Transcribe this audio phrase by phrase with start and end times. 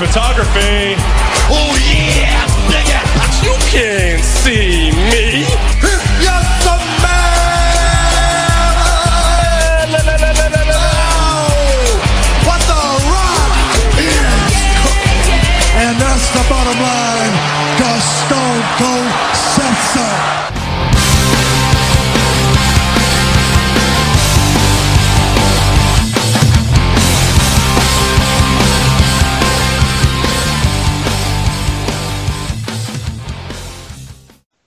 [0.00, 0.96] photography,
[1.52, 1.89] Oh yeah,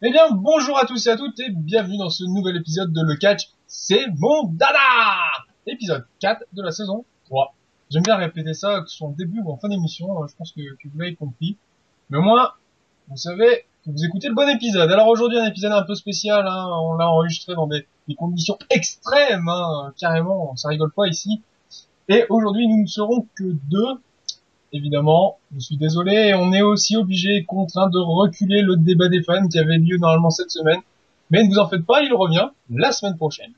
[0.05, 3.01] Eh bien, bonjour à tous et à toutes et bienvenue dans ce nouvel épisode de
[3.01, 4.77] Le Catch, c'est mon dada
[5.65, 7.55] Épisode 4 de la saison 3.
[7.89, 10.35] J'aime bien répéter ça, que ce soit en début ou en fin d'émission, euh, je
[10.35, 11.55] pense que, que vous l'avez compris.
[12.09, 12.51] Mais au moins,
[13.07, 14.91] vous savez que vous écoutez le bon épisode.
[14.91, 18.57] Alors aujourd'hui, un épisode un peu spécial, hein, on l'a enregistré dans des, des conditions
[18.71, 21.41] extrêmes, hein, carrément, ça rigole pas ici.
[22.09, 24.01] Et aujourd'hui, nous ne serons que deux,
[24.73, 29.47] évidemment, je suis désolé, on est aussi obligé, contraint de reculer le débat des fans
[29.47, 30.81] qui avait lieu normalement cette semaine.
[31.29, 33.53] Mais ne vous en faites pas, il revient la semaine prochaine.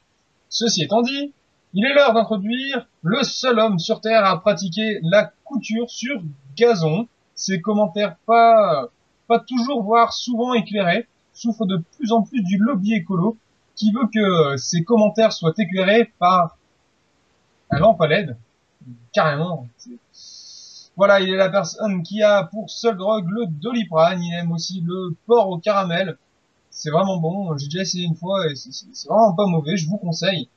[0.50, 1.34] Ceci étant dit,
[1.74, 6.22] il est l'heure d'introduire le seul homme sur Terre à pratiquer la couture sur
[6.56, 7.08] gazon.
[7.34, 8.90] Ses commentaires pas,
[9.28, 13.38] pas toujours, voire souvent éclairés, souffrent de plus en plus du lobby écolo
[13.76, 16.58] qui veut que ses commentaires soient éclairés par
[17.72, 18.38] un lampe à LED.
[19.12, 19.68] Carrément.
[20.98, 24.22] Voilà, il est la personne qui a pour seule drogue le doliprane.
[24.24, 26.18] Il aime aussi le porc au caramel.
[26.70, 27.58] C'est vraiment bon.
[27.58, 29.78] J'ai déjà essayé une fois et c'est- vraiment pas mauvais.
[29.78, 30.48] Je vous conseille.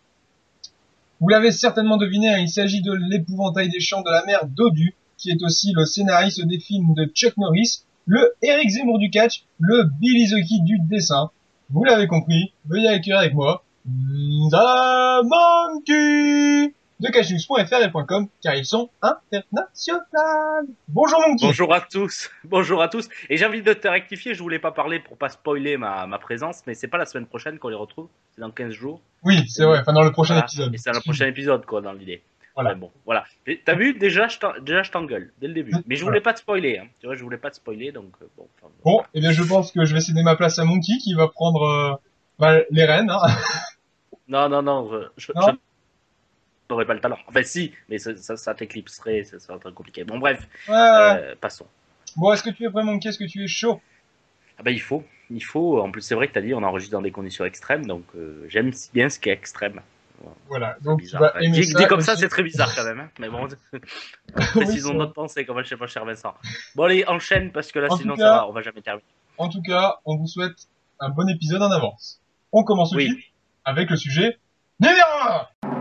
[1.20, 4.94] Vous l'avez certainement deviné, hein, il s'agit de l'épouvantail des champs de la mer Dodu,
[5.16, 9.44] qui est aussi le scénariste des films de Chuck Norris, le Eric Zemmour du catch,
[9.58, 11.30] le Billy the du dessin.
[11.70, 13.64] Vous l'avez compris, veuillez accueillir avec moi
[17.00, 20.00] de catchnews.fr et .com, car ils sont internationaux.
[20.88, 23.08] Bonjour Monkey Bonjour à tous, bonjour à tous.
[23.30, 26.18] Et j'ai envie de te rectifier, je voulais pas parler pour pas spoiler ma, ma
[26.18, 29.00] présence, mais c'est pas la semaine prochaine qu'on les retrouve, c'est dans 15 jours.
[29.22, 30.46] Oui, c'est vrai, enfin dans le prochain Voilà.
[30.46, 30.74] épisode.
[30.74, 32.22] Et c'est dans le prochain épisode, quoi, dans l'idée.
[32.54, 32.74] Voilà.
[32.74, 33.24] Bon, voilà.
[33.46, 35.72] Et T'as vu, déjà, je t'engueule, dès le début.
[35.86, 36.88] Mais je voulais pas te spoiler, hein.
[36.98, 38.48] Tu vois, je voulais pas te spoiler, donc euh, bon.
[38.60, 38.96] enfin, bon.
[38.96, 41.28] Bon, eh bien je pense que je vais céder ma place à Monkey qui va
[41.28, 41.94] prendre euh,
[42.40, 43.10] bah, les rênes.
[43.10, 43.28] Hein.
[44.26, 45.56] Non, non, non, je, Non
[46.70, 47.18] n'aurais pas le talent.
[47.28, 50.04] Enfin, si, mais ça, ça, ça t'éclipserait, ça serait très compliqué.
[50.04, 50.78] Bon, bref, Ouais, ouais.
[50.78, 51.66] euh, passons.
[52.16, 53.80] Bon, est-ce que tu es prêt Monkey Est-ce que tu es chaud
[54.58, 55.80] Ah bah il faut, il faut.
[55.80, 58.44] En plus c'est vrai que t'as dit on enregistre dans des conditions extrêmes, donc euh,
[58.48, 59.80] j'aime bien ce qui est extrême.
[60.48, 61.78] Voilà, donc tu vas aimer dit, ça.
[61.78, 63.10] dit comme ça c'est très bizarre quand même, hein.
[63.20, 63.46] mais bon,
[64.54, 66.34] précisons notre pensée comme je sais pas cher Vincent.
[66.74, 68.82] Bon allez enchaîne parce que là En sinon tout ça cas- va, on va jamais
[68.82, 69.04] terminer.
[69.36, 70.56] En tout cas, on vous souhaite
[70.98, 72.20] un bon épisode en avance.
[72.50, 73.24] On commence Oui.
[73.64, 74.38] avec le sujet
[74.80, 75.77] numéro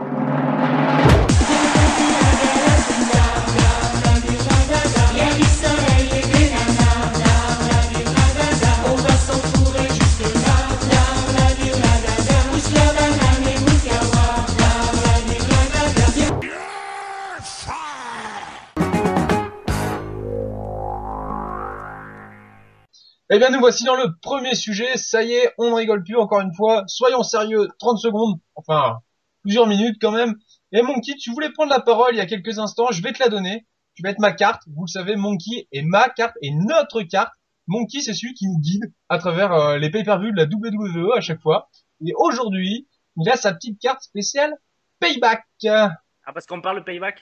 [23.30, 24.96] Eh bien, nous voici dans le premier sujet.
[24.98, 26.84] Ça y est, on ne rigole plus encore une fois.
[26.88, 29.00] Soyons sérieux, 30 secondes, enfin,
[29.42, 30.36] plusieurs minutes quand même.
[30.72, 32.88] Et Monkey, tu voulais prendre la parole il y a quelques instants.
[32.92, 33.66] Je vais te la donner.
[33.96, 34.62] Je vais être ma carte.
[34.68, 37.34] Vous le savez, Monkey est ma carte et notre carte.
[37.68, 41.22] Monkey, c'est celui qui nous guide à travers euh, les pay-per-view de la WWE à
[41.22, 41.70] chaque fois.
[42.06, 42.88] Et aujourd'hui,
[43.18, 44.54] il a sa petite carte spéciale
[45.00, 45.44] Payback.
[45.66, 45.88] Euh,
[46.26, 47.20] Ah parce qu'on parle payback?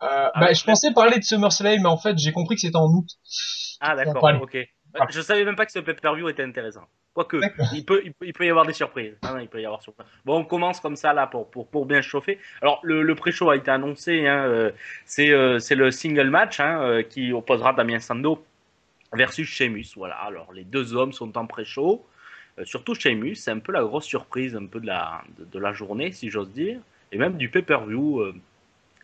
[0.00, 2.88] Bah, ouais, je pensais parler de SummerSlam, mais en fait, j'ai compris que c'était en
[2.88, 3.08] août.
[3.80, 4.56] Ah d'accord, ok.
[4.92, 5.10] Voilà.
[5.10, 6.86] Je savais même pas que ce pay-per-view était intéressant.
[7.14, 7.38] Quoique,
[7.74, 9.16] il peut, il, peut, il peut y avoir des surprises.
[9.22, 10.06] Ah non, il peut y avoir surprises.
[10.24, 12.38] Bon, on commence comme ça là pour, pour, pour bien chauffer.
[12.62, 14.26] Alors, le, le pré-show a été annoncé.
[14.26, 14.70] Hein, euh,
[15.06, 18.44] c'est euh, c'est le single match hein, euh, qui opposera Damien Sando
[19.12, 19.94] versus Sheamus.
[19.96, 20.16] Voilà.
[20.16, 22.04] Alors, les deux hommes sont en pré-show.
[22.64, 25.72] Surtout Sheamus, c'est un peu la grosse surprise un peu de la, de, de la
[25.72, 26.78] journée, si j'ose dire,
[27.10, 28.34] et même du pay-per-view.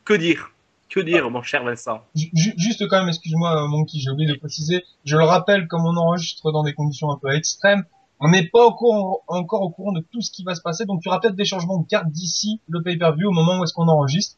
[0.04, 0.52] que dire?
[0.88, 2.00] Que dire, mon cher Vincent?
[2.14, 4.84] Ju- ju- Juste quand même, excuse-moi, Monkey, j'ai oublié de préciser.
[5.04, 7.84] Je le rappelle, comme on enregistre dans des conditions un peu extrêmes,
[8.20, 10.86] on n'est pas au courant, encore au courant de tout ce qui va se passer.
[10.86, 13.64] Donc, il y aura peut-être des changements de carte d'ici le pay-per-view au moment où
[13.64, 14.36] est-ce qu'on enregistre.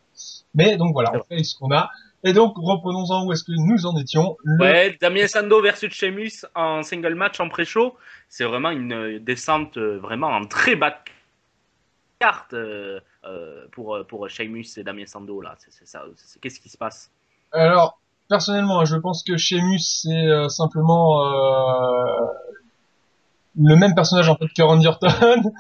[0.55, 1.91] Mais donc voilà, on fait ce qu'on a.
[2.25, 4.37] Et donc, reprenons-en où est-ce que nous en étions.
[4.43, 7.95] Le- Ouais, Damien Sando versus Sheamus en single match en pré-show,
[8.29, 10.97] c'est vraiment une euh, descente euh, vraiment en très bas de
[12.19, 13.18] carte euh, euh,
[13.73, 15.57] pour, euh, pour Sheamus et Damien Sando là.
[15.59, 16.05] C'est, ça.
[16.41, 17.11] Qu'est-ce qui se passe?
[17.53, 22.27] Alors, personnellement, je pense que Sheamus, c'est euh, simplement euh,
[23.61, 25.09] le même personnage en fait que Randy Orton.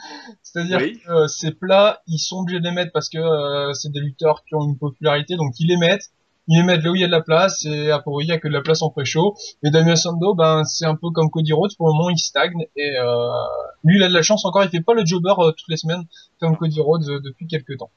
[0.43, 0.99] C'est-à-dire Oui.
[1.05, 4.00] que euh, ces plats, ils sont obligés de les mettre parce que euh, c'est des
[4.00, 6.11] lutteurs qui ont une popularité, donc ils les mettent.
[6.49, 8.29] Ils les mettent là où il y a de la place, et a priori, il
[8.29, 9.35] y a que de la place en pré-show.
[9.62, 12.67] Et Damien Sando, ben, c'est un peu comme Cody Rhodes, pour le moment, il stagne,
[12.75, 13.29] et euh,
[13.85, 15.77] lui, il a de la chance encore, il fait pas le jobber euh, toutes les
[15.77, 16.03] semaines,
[16.41, 17.91] comme Cody Rhodes euh, depuis quelques temps.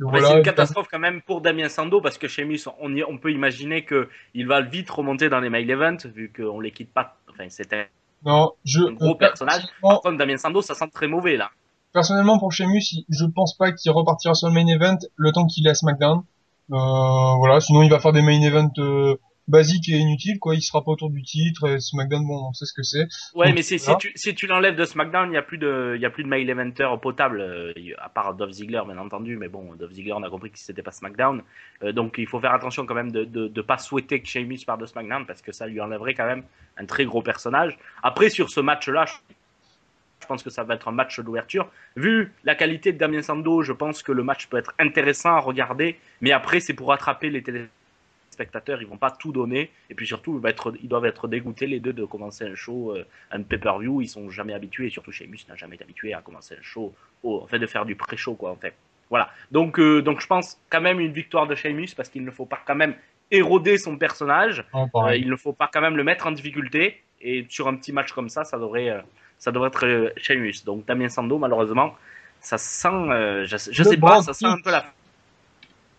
[0.00, 0.28] Voilà.
[0.28, 3.32] c'est une catastrophe quand même pour Damien Sando parce que Sheamus, on, y- on peut
[3.32, 7.16] imaginer que il va vite remonter dans les main events vu qu'on les quitte pas.
[7.30, 7.88] Enfin, c'était
[8.26, 9.62] Non, je, un gros personnage.
[9.62, 11.48] personnellement, Par contre, Damien Sando, ça sent très mauvais là.
[11.94, 15.46] Personnellement, pour Sheamus, il- je pense pas qu'il repartira sur le main event le temps
[15.46, 16.22] qu'il est à SmackDown.
[16.70, 19.16] Euh, voilà, sinon il va faire des main events euh,
[19.48, 20.54] basiques et inutiles, quoi.
[20.54, 21.66] Il sera pas autour du titre.
[21.68, 23.08] Et SmackDown, bon, on sait ce que c'est.
[23.34, 25.56] Ouais, Donc, mais c'est- si tu, si tu l'enlèves de SmackDown, il n'y a plus
[25.56, 28.98] de, il y a plus de main eventer potable, euh, à part Dolph Ziggler, bien
[28.98, 29.38] entendu.
[29.38, 31.42] Mais bon, Dolph Ziggler, on a compris que c'était pas SmackDown.
[31.82, 34.58] Euh, donc il faut faire attention quand même de, de, de pas souhaiter que Sheamus
[34.66, 36.42] parte de SmackDown parce que ça lui enlèverait quand même
[36.76, 37.78] un très gros personnage.
[38.02, 39.14] Après, sur ce match-là, je
[40.20, 41.70] je pense que ça va être un match d'ouverture.
[41.96, 45.38] Vu la qualité de Damien Sando, je pense que le match peut être intéressant à
[45.40, 45.98] regarder.
[46.20, 48.82] Mais après, c'est pour attraper les téléspectateurs.
[48.82, 49.70] Ils vont pas tout donner.
[49.90, 50.40] Et puis surtout,
[50.82, 54.02] ils, doivent être dégoûtés les deux de commencer un show, euh, un pay-per-view.
[54.02, 54.90] Ils sont jamais habitués.
[54.90, 57.84] Surtout, Sheamus n'a jamais été habitué à commencer un show, au, en fait, de faire
[57.84, 58.74] du pré-show, quoi, en fait.
[59.10, 59.30] Voilà.
[59.50, 62.44] Donc, euh, donc, je pense quand même une victoire de Sheamus parce qu'il ne faut
[62.44, 62.94] pas quand même
[63.30, 64.64] éroder son personnage.
[64.74, 67.02] Euh, il ne faut pas quand même le mettre en difficulté.
[67.20, 69.00] Et sur un petit match comme ça, ça devrait, euh,
[69.38, 70.64] ça devrait être euh, Sheamus.
[70.64, 71.94] Donc Damien Sando, malheureusement,
[72.40, 74.82] ça sent, euh, je, je Le sais pas, ça sent un peu la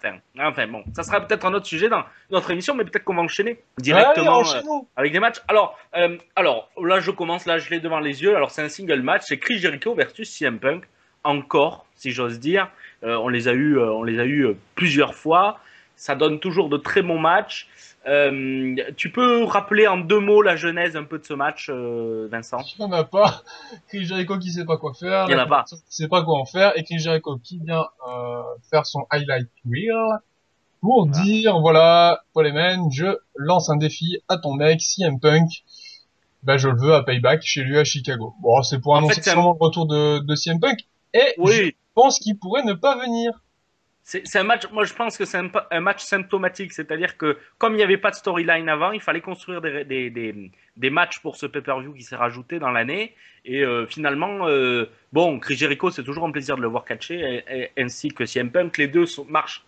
[0.02, 0.18] fin.
[0.40, 3.22] Enfin bon, ça sera peut-être un autre sujet dans notre émission, mais peut-être qu'on va
[3.22, 4.62] enchaîner directement euh,
[4.96, 5.42] avec des matchs.
[5.48, 8.36] Alors, euh, alors là, je commence, là, je l'ai devant les yeux.
[8.36, 10.86] Alors, c'est un single match, c'est Chris Jericho versus CM Punk.
[11.26, 12.70] Encore, si j'ose dire.
[13.04, 15.60] Euh, on les a eu, euh, on les a eu euh, plusieurs fois.
[16.02, 17.68] Ça donne toujours de très bons matchs.
[18.08, 22.30] Euh, tu peux rappeler en deux mots la genèse un peu de ce match, euh,
[22.32, 22.60] Vincent?
[22.78, 23.44] Il y en a pas.
[23.90, 25.26] Chris Jericho qui sait pas quoi faire.
[25.28, 25.66] Il y en a pas.
[25.68, 26.72] Qui sait pas quoi en faire.
[26.78, 28.42] Et Chris Jericho qui vient euh,
[28.72, 29.94] faire son highlight reel
[30.80, 31.24] pour Voilà.
[31.26, 35.50] dire voilà, Paul Heyman, je lance un défi à ton mec, CM Punk.
[36.44, 38.34] Ben, je le veux à Payback chez lui à Chicago.
[38.42, 40.80] Bon, c'est pour En annoncer fait, un- sûrement le retour de, de CM Punk.
[41.14, 43.34] Et je Oui, pense qu'il pourrait ne pas venir.
[44.10, 44.68] C'est un match.
[44.72, 48.10] Moi, je pense que c'est un, match symptomatique, c'est-à-dire que comme il n'y avait pas
[48.10, 50.10] de storyline avant, il fallait construire des, des,
[50.76, 53.14] des, matchs pour ce pay-per-view qui s'est rajouté dans l'année.
[53.46, 57.44] Et euh, finalement, euh, bon, Chris Jericho, c'est toujours un plaisir de le voir catcher,
[57.78, 58.78] ainsi que CM Punk.
[58.78, 59.64] Les deux marchent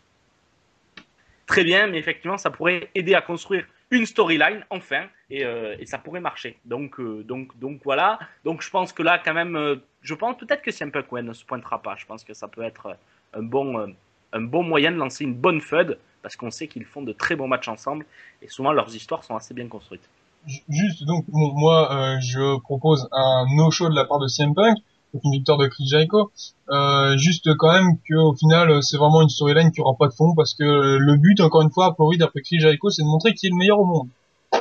[1.46, 6.00] très bien, mais effectivement, ça pourrait aider à construire une storyline enfin, et, euh, ça
[6.00, 6.58] pourrait marcher.
[6.66, 8.18] Donc, donc, donc voilà.
[8.44, 11.34] Donc je pense que là, quand même, je pense peut-être que CM Punk ouais, ne
[11.34, 11.96] se pointera pas.
[11.96, 12.98] Je pense que ça peut être
[13.34, 13.94] un bon,
[14.34, 17.36] un bon moyen de lancer une bonne feud parce qu'on sait qu'ils font de très
[17.36, 18.06] bons matchs ensemble
[18.42, 20.08] et souvent leurs histoires sont assez bien construites.
[20.48, 24.76] Ju- Juste, donc, moi, euh, je propose un no-show de la part de CM Punk,
[25.14, 26.32] donc une victoire de Chris Jericho.
[26.70, 30.34] Euh, juste quand même qu'au final, c'est vraiment une storyline qui aura pas de fond,
[30.36, 33.34] parce que le but, encore une fois, a priori, d'après Chris Jericho, c'est de montrer
[33.34, 34.10] qu'il est le meilleur au monde.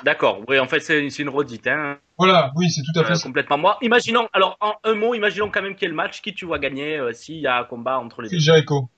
[0.05, 3.13] D'accord, oui, en fait, c'est c'est une redite, hein, Voilà, oui, c'est tout à fait
[3.13, 3.23] euh, ça.
[3.25, 3.59] complètement.
[3.59, 6.33] Moi, imaginons, alors en un mot, imaginons quand même qu'il y ait le match, qui
[6.35, 8.37] tu vois gagner euh, s'il y a un combat entre les deux.
[8.37, 8.89] Chris Jericho.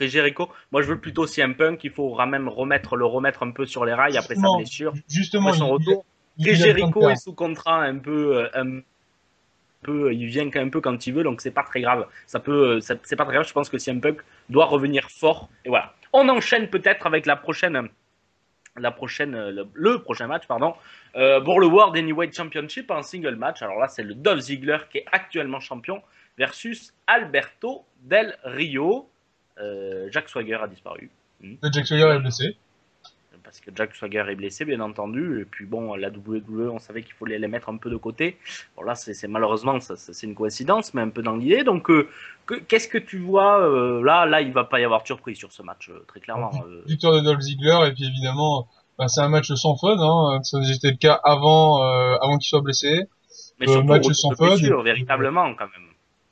[0.00, 3.50] Chris Jericho, moi je veux plutôt CM Punk, il faut même remettre, le remettre un
[3.50, 6.06] peu sur les rails après sa blessure, Justement, après son retour.
[6.40, 8.80] Chris Jericho est sous contrat un peu, euh, un
[9.82, 12.06] peu, il vient un peu quand il veut, donc c'est pas très grave.
[12.26, 13.46] Ça peut, euh, c'est pas très grave.
[13.46, 15.50] Je pense que CM Punk doit revenir fort.
[15.66, 15.92] Et voilà.
[16.14, 17.90] On enchaîne peut-être avec la prochaine,
[18.78, 20.74] la prochaine, euh, le, le prochain match, pardon,
[21.16, 23.60] euh, pour le World Anyway Championship en single match.
[23.60, 26.00] Alors là, c'est le Dolph Ziggler qui est actuellement champion
[26.38, 29.10] versus Alberto Del Rio.
[29.60, 31.10] Euh, Jack Swagger a disparu.
[31.42, 32.56] Le Jack Swagger est blessé.
[33.42, 35.40] parce que Jack Swagger est blessé, bien entendu.
[35.40, 38.36] Et puis bon, la WWE, on savait qu'il fallait les mettre un peu de côté.
[38.76, 41.64] Bon, là, c'est malheureusement, ça, ça, c'est une coïncidence, mais un peu dans l'idée.
[41.64, 42.08] Donc, euh,
[42.46, 45.36] que- qu'est-ce que tu vois euh, là Là, il va pas y avoir de surprise
[45.38, 46.52] sur ce match, très clairement.
[46.86, 50.42] Victoire de Dolph Ziggler, et puis évidemment, bah, c'est un match sans fun, hein.
[50.42, 53.04] Ça c'était le cas avant, euh, avant qu'il soit blessé.
[53.58, 55.88] mais euh, surtout, match sans fun, blessure, et puis- véritablement, quand même.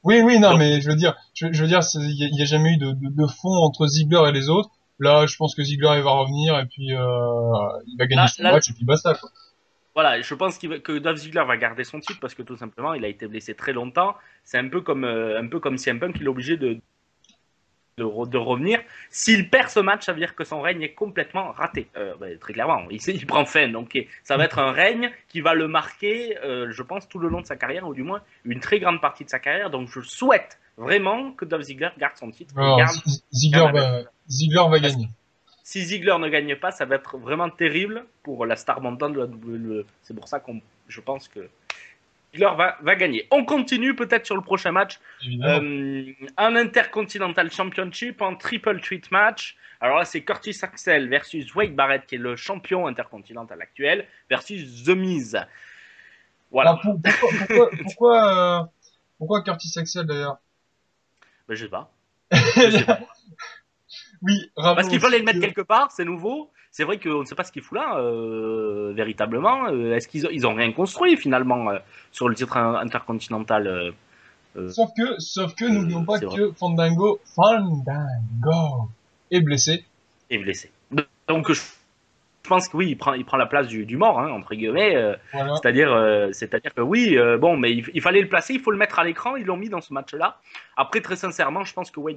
[0.09, 2.73] Oui, oui, non, mais je veux dire, je, je veux dire, il y, a- jamais
[2.73, 4.71] eu de, de, de fond entre Ziggler et les autres.
[4.99, 6.99] Là, je pense que Ziggler il va revenir et puis euh,
[7.87, 9.15] il va gagner Là- son là- match et puis basta.
[9.15, 9.29] Quoi.
[9.95, 12.95] Voilà, je pense va- que Dolph Ziggler va garder son titre parce que tout simplement,
[12.95, 14.15] il a été blessé très longtemps.
[14.45, 16.79] C'est un peu comme euh, un peu comme CM Punk, il est obligé de
[17.99, 18.81] de, re- de revenir.
[19.11, 21.89] S'il perd ce match, ça veut dire que son règne est complètement raté.
[21.97, 23.69] Euh, ben, très clairement, il, il prend fin.
[23.69, 27.29] Donc, ça va être un règne qui va le marquer, euh, je pense, tout le
[27.29, 29.69] long de sa carrière, ou du moins une très grande partie de sa carrière.
[29.69, 32.55] Donc, je souhaite vraiment que Dolph Ziggler garde son titre.
[32.57, 35.09] et Alors, garde- Z- Ziggler, garde va, Ziggler va gagner.
[35.65, 39.19] si Ziggler ne gagne pas, ça va être vraiment terrible pour la star montante de
[39.21, 39.85] la WWE.
[40.03, 41.49] C'est pour ça qu'on, je pense que
[42.33, 43.27] Ziggler va, va gagner.
[43.31, 44.99] On continue peut-être sur le prochain match.
[45.45, 49.57] Euh, un Intercontinental Championship en triple threat match.
[49.81, 54.85] Alors là, c'est Curtis Axel versus Wade Barrett, qui est le champion intercontinental actuel, versus
[54.85, 55.39] The Miz.
[56.51, 56.71] Voilà.
[56.71, 58.65] Alors, pour- pourquoi, pourquoi, pourquoi, euh,
[59.19, 60.39] pourquoi Curtis Axel d'ailleurs?
[61.49, 61.91] Ben, je sais pas.
[62.57, 63.01] Je sais pas.
[64.23, 66.51] Oui, Parce qu'il fallait le mettre que- quelque part, c'est nouveau.
[66.71, 69.67] C'est vrai qu'on ne sait pas ce qu'il fout là, euh, véritablement.
[69.69, 71.79] Euh, Est-ce qu'ils ils ont rien construit finalement euh,
[72.13, 73.91] sur le titre in- intercontinental euh,
[74.57, 78.89] euh, Sauf que, sauf que, n'oublions pas que Fandango, Fandango
[79.31, 79.85] est blessé.
[80.31, 80.71] est blessé.
[81.29, 81.61] Donc je
[82.45, 84.55] je pense que oui, il prend, il prend la place du, du mort, hein, entre
[84.55, 84.97] guillemets.
[84.97, 85.55] euh, Voilà.
[85.57, 88.71] C'est-à-dire, euh, c'est-à-dire que oui, euh, bon, mais il, il fallait le placer, il faut
[88.71, 89.37] le mettre à l'écran.
[89.37, 90.39] Ils l'ont mis dans ce match-là.
[90.75, 92.17] Après, très sincèrement, je pense que Wade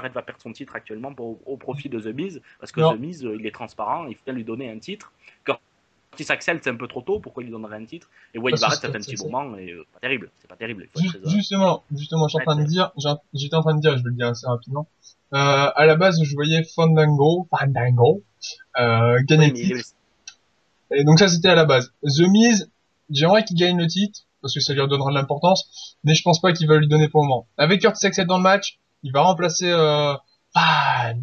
[0.00, 2.94] Barrett va perdre son titre actuellement pour- au profit de The Miz, parce que Non.
[2.94, 5.12] The Miz, euh, il est transparent, il faut bien lui donner un titre.
[5.44, 8.08] Curtis Axel, c'est un peu trop tôt, pourquoi il lui donnerait un titre?
[8.34, 10.88] Et Wade Barrett, ça fait un petit moment, et euh, pas terrible, c'est pas terrible.
[11.26, 12.90] Justement, justement, je suis en train de dire,
[13.34, 14.88] j'étais en train de dire, je vais le dire assez rapidement.
[15.34, 15.36] Euh,
[15.74, 18.22] à la base, je voyais Fandango, Fandango,
[18.78, 19.90] euh, gagner Oui, le titre.
[20.92, 21.92] Et donc ça, c'était à la base.
[22.02, 22.70] The Miz,
[23.10, 26.40] j'aimerais qu'il gagne le titre, parce que ça lui redonnera de l'importance, mais je pense
[26.40, 27.46] pas qu'il va lui donner pour le moment.
[27.58, 30.14] Avec Curtis Axel dans le match, il va remplacer, euh,
[30.54, 31.20] Fandango.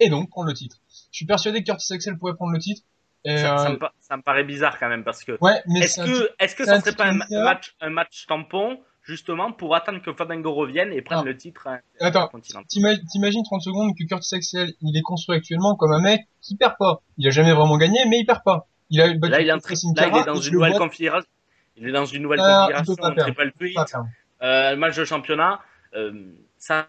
[0.00, 0.76] Et donc, prendre le titre.
[1.12, 2.82] Je suis persuadé que Curtis Axel pourrait prendre le titre.
[3.24, 5.80] Et, ça, ça euh, me, ça me paraît bizarre quand même, parce que ouais, mais
[5.80, 10.02] Est-ce que, est-ce que ça serait pas un match, un match tampon, justement, pour attendre
[10.02, 11.24] que Fandango revienne et prenne Non.
[11.24, 12.30] le titre hein, Attends,
[12.68, 16.74] T'imagines 30 secondes que Curtis Axel, il est construit actuellement comme un mec qui perd
[16.78, 17.00] pas.
[17.16, 18.66] Il a jamais vraiment gagné, mais il perd pas.
[18.90, 21.28] Il a battu Là, il est, là, il est dans une le nouvelle configuration.
[21.76, 24.06] Il est dans une nouvelle Ah, configuration, triple perdre.
[24.42, 25.60] euh, match de championnat.
[25.94, 26.88] Euh, ça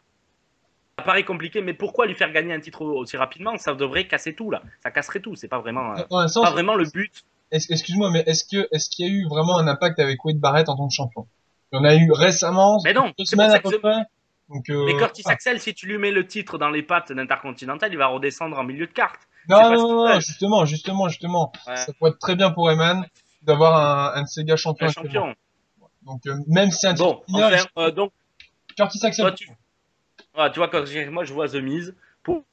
[1.03, 3.57] paraît compliqué, mais pourquoi lui faire gagner un titre aussi rapidement?
[3.57, 4.61] Ça devrait casser tout là.
[4.81, 5.35] Ça casserait tout.
[5.35, 7.23] C'est pas vraiment, euh, sens, pas vraiment le but.
[7.51, 10.69] excuse-moi, mais est-ce que, est-ce qu'il y a eu vraiment un impact avec Wade Barrett
[10.69, 11.27] en tant que champion?
[11.71, 14.03] Il y en a eu récemment, Mais non, deux semaines à peu près.
[14.49, 15.31] Donc, euh, Mais Curtis ah.
[15.31, 18.63] Axel, si tu lui mets le titre dans les pattes d'Intercontinental, il va redescendre en
[18.63, 19.21] milieu de carte.
[19.49, 21.51] non, non, non, non, justement, justement, justement.
[21.67, 21.75] Ouais.
[21.77, 23.05] Ça pourrait être très bien pour Eman
[23.41, 24.87] d'avoir un, un gars champions.
[24.87, 25.35] Un champion.
[26.03, 28.11] Donc, euh, même si un Bon, titre mineur, enfin, euh, donc
[28.75, 29.49] Curtis Axel, Toi, tu...
[30.35, 32.43] Ah, tu vois, quand moi je vois The Miz pour...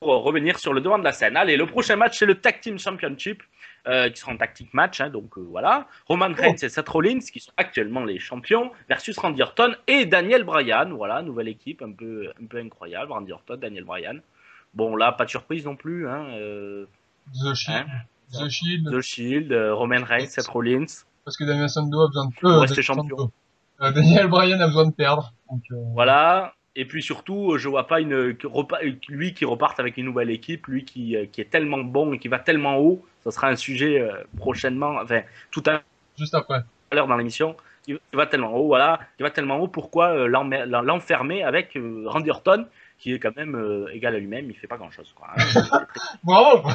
[0.00, 1.36] pour revenir sur le devant de la scène.
[1.36, 3.42] Allez, le prochain match, c'est le Tag Team Championship,
[3.86, 5.86] euh, qui sera un tactique match, hein, donc euh, voilà.
[6.06, 10.44] Roman Reigns et Seth Rollins, qui sont actuellement les champions, versus Randy Orton et Daniel
[10.44, 10.90] Bryan.
[10.92, 13.12] Voilà, nouvelle équipe, un peu, un peu incroyable.
[13.12, 14.20] Randy Orton, Daniel Bryan.
[14.74, 16.08] Bon, là, pas de surprise non plus.
[16.08, 16.86] Hein, euh,
[17.32, 18.02] The Shield, hein.
[18.32, 21.04] The Shield, The Shield, Roman Reigns, Seth Rollins.
[21.24, 23.16] parce que Damien Sandow a besoin de Pour euh, rester champion.
[23.16, 23.32] Sandow.
[23.80, 25.32] Euh, Daniel Bryan a besoin de perdre.
[25.50, 26.54] Donc, euh, Voilà.
[26.76, 28.36] Et puis surtout, euh, je vois pas une,
[29.08, 32.28] lui qui reparte avec une nouvelle équipe, lui qui, qui est tellement bon et qui
[32.28, 33.04] va tellement haut.
[33.24, 34.00] Ça sera un sujet
[34.36, 35.82] prochainement, enfin tout à
[36.16, 36.60] juste après.
[36.92, 37.56] l'heure dans l'émission.
[37.88, 39.00] Il va tellement haut, voilà.
[39.18, 39.66] Il va tellement haut.
[39.66, 42.66] Pourquoi l'enfermer avec Randy Orton,
[42.98, 44.48] qui est quand même égal à lui-même.
[44.50, 45.28] Il fait pas grand-chose, quoi.
[45.36, 45.86] hein.
[46.22, 46.68] Bravo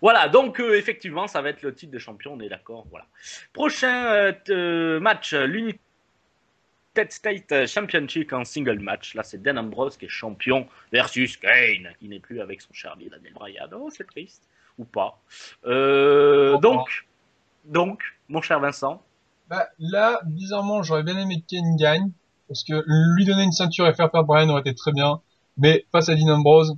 [0.00, 2.86] Voilà, donc effectivement, ça va être le titre de champion, on est d'accord.
[2.90, 3.06] Voilà.
[3.52, 5.46] Prochain euh, match, euh,
[6.94, 9.14] l'United State Championship en single match.
[9.14, 12.92] Là, c'est Dan Ambrose qui est champion versus Kane, qui n'est plus avec son cher
[12.92, 13.68] ami Daniel Bryan.
[13.74, 14.42] Oh, c'est triste.
[14.78, 15.20] Ou pas.
[15.66, 17.06] Euh, donc,
[17.64, 19.02] donc, mon cher Vincent,
[19.48, 22.10] Bah, là, bizarrement, j'aurais bien aimé que Kane gagne,
[22.48, 25.20] parce que lui donner une ceinture et faire perdre Bryan aurait été très bien,
[25.58, 26.74] mais face à Dean Ambrose,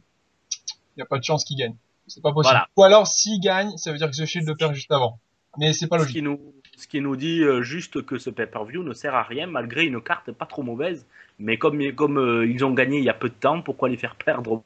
[0.97, 1.77] il n'y a pas de chance qu'il gagne.
[2.07, 2.53] C'est pas possible.
[2.53, 2.69] Voilà.
[2.77, 5.19] Ou alors, s'il gagne, ça veut dire que The Shield le perd juste avant.
[5.59, 6.41] Mais c'est pas ce qui, nous,
[6.77, 10.01] ce qui nous dit euh, juste que ce pay-per-view ne sert à rien malgré une
[10.01, 11.07] carte pas trop mauvaise.
[11.39, 13.97] Mais comme, comme euh, ils ont gagné il y a peu de temps, pourquoi les
[13.97, 14.65] faire perdre au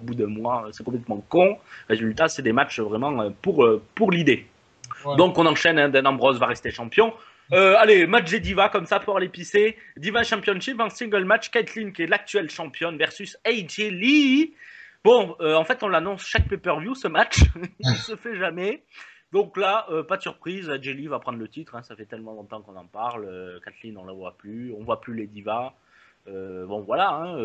[0.00, 0.68] bout d'un mois?
[0.72, 1.58] C'est complètement con.
[1.88, 4.46] Résultat, c'est des matchs vraiment euh, pour, pour l'idée.
[5.16, 7.12] Donc on enchaîne, hein, Dan Ambrose va rester champion.
[7.52, 9.76] Euh, allez, match des Diva comme ça pour l'épicer.
[9.96, 14.54] Diva Championship en single match, Caitlyn qui est l'actuelle championne versus AJ Lee.
[15.04, 17.40] Bon, euh, en fait on l'annonce chaque pay-per-view ce match,
[17.80, 18.84] il se fait jamais.
[19.32, 22.32] Donc là, euh, pas de surprise, Lee va prendre le titre, hein, ça fait tellement
[22.34, 23.24] longtemps qu'on en parle.
[23.24, 25.72] Euh, Kathleen on la voit plus, on voit plus les Divas.
[26.28, 27.10] Euh, bon, voilà.
[27.14, 27.36] Hein,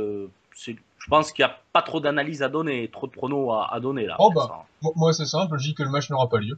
[0.60, 0.74] je
[1.10, 4.06] pense qu'il n'y a pas trop d'analyse à donner, trop de pronos à, à donner
[4.06, 4.16] là.
[4.20, 4.66] Oh, bah.
[4.96, 6.58] Moi, c'est simple, je dis que le match n'aura pas lieu.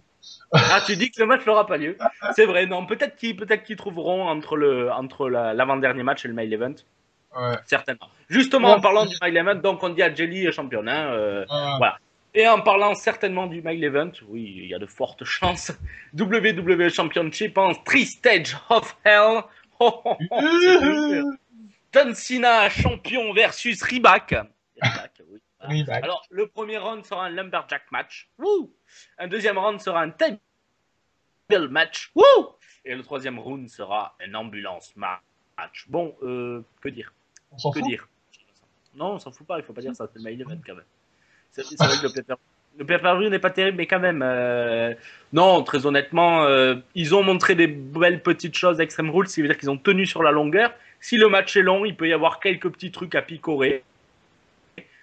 [0.53, 1.97] Ah, tu dis que le match n'aura pas lieu.
[2.33, 2.85] C'est vrai, non.
[2.85, 6.73] Peut-être qu'ils peut-être qu'ils trouveront entre le entre la- l'avant-dernier match et le main event.
[7.35, 7.55] Ouais.
[7.65, 8.07] Certainement.
[8.29, 8.73] Justement, Ouais.
[8.75, 10.89] en parlant du main event, donc on dit à Jelly est championne.
[10.89, 11.45] Hein,
[11.77, 11.97] Voilà.
[12.39, 15.77] Et en parlant certainement du main event, oui, il y a de fortes chances.
[16.17, 19.41] WWE Championship en three stage of hell.
[19.81, 21.31] Oh, oh, oh.
[21.93, 24.35] John Cena champion versus Ryback.
[25.69, 25.85] Oui.
[25.87, 28.29] Alors, le premier round sera un lumberjack match.
[29.17, 30.37] Un deuxième round sera un table
[31.69, 32.11] match.
[32.83, 35.85] Et le troisième round sera un ambulance match.
[35.87, 37.13] Bon, euh, que dire?
[37.53, 37.87] On s'en que fout.
[37.87, 38.09] dire?
[38.95, 40.75] Non, on s'en fout pas, il faut pas dire ça, c'est le main event quand
[40.75, 40.83] même.
[41.51, 41.77] C'est c'est
[42.77, 44.21] le pay-per-view n'est pas terrible, mais quand même.
[44.23, 44.93] euh,
[45.33, 49.41] Non, très honnêtement, euh, ils ont montré des belles petites choses Extreme Rules, ce qui
[49.41, 50.73] veut dire qu'ils ont tenu sur la longueur.
[51.01, 53.83] Si le match est long, il peut y avoir quelques petits trucs à picorer.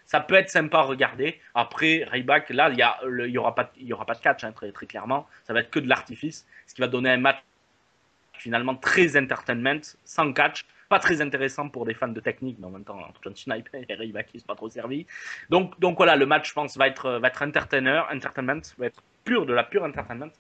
[0.07, 1.39] Ça peut être sympa à regarder.
[1.55, 4.45] Après, Ryback, là, il y, a le- il y aura pas, aura pas de catch,
[4.45, 5.27] hein, très, très clairement.
[5.47, 7.39] Ça va être que de l'artifice, ce qui va donner un match
[8.39, 10.65] finalement très entertainment, sans catch.
[10.89, 13.59] Pas très intéressant pour des fans de technique, mais en même temps, entre John Cena
[13.59, 13.65] et
[14.35, 15.07] ils sont pas trop servis.
[15.51, 19.03] Donc, donc voilà, le match, je pense, va être, va être entertainer, entertainment, va être
[19.25, 20.31] pur, de la pure entertainment.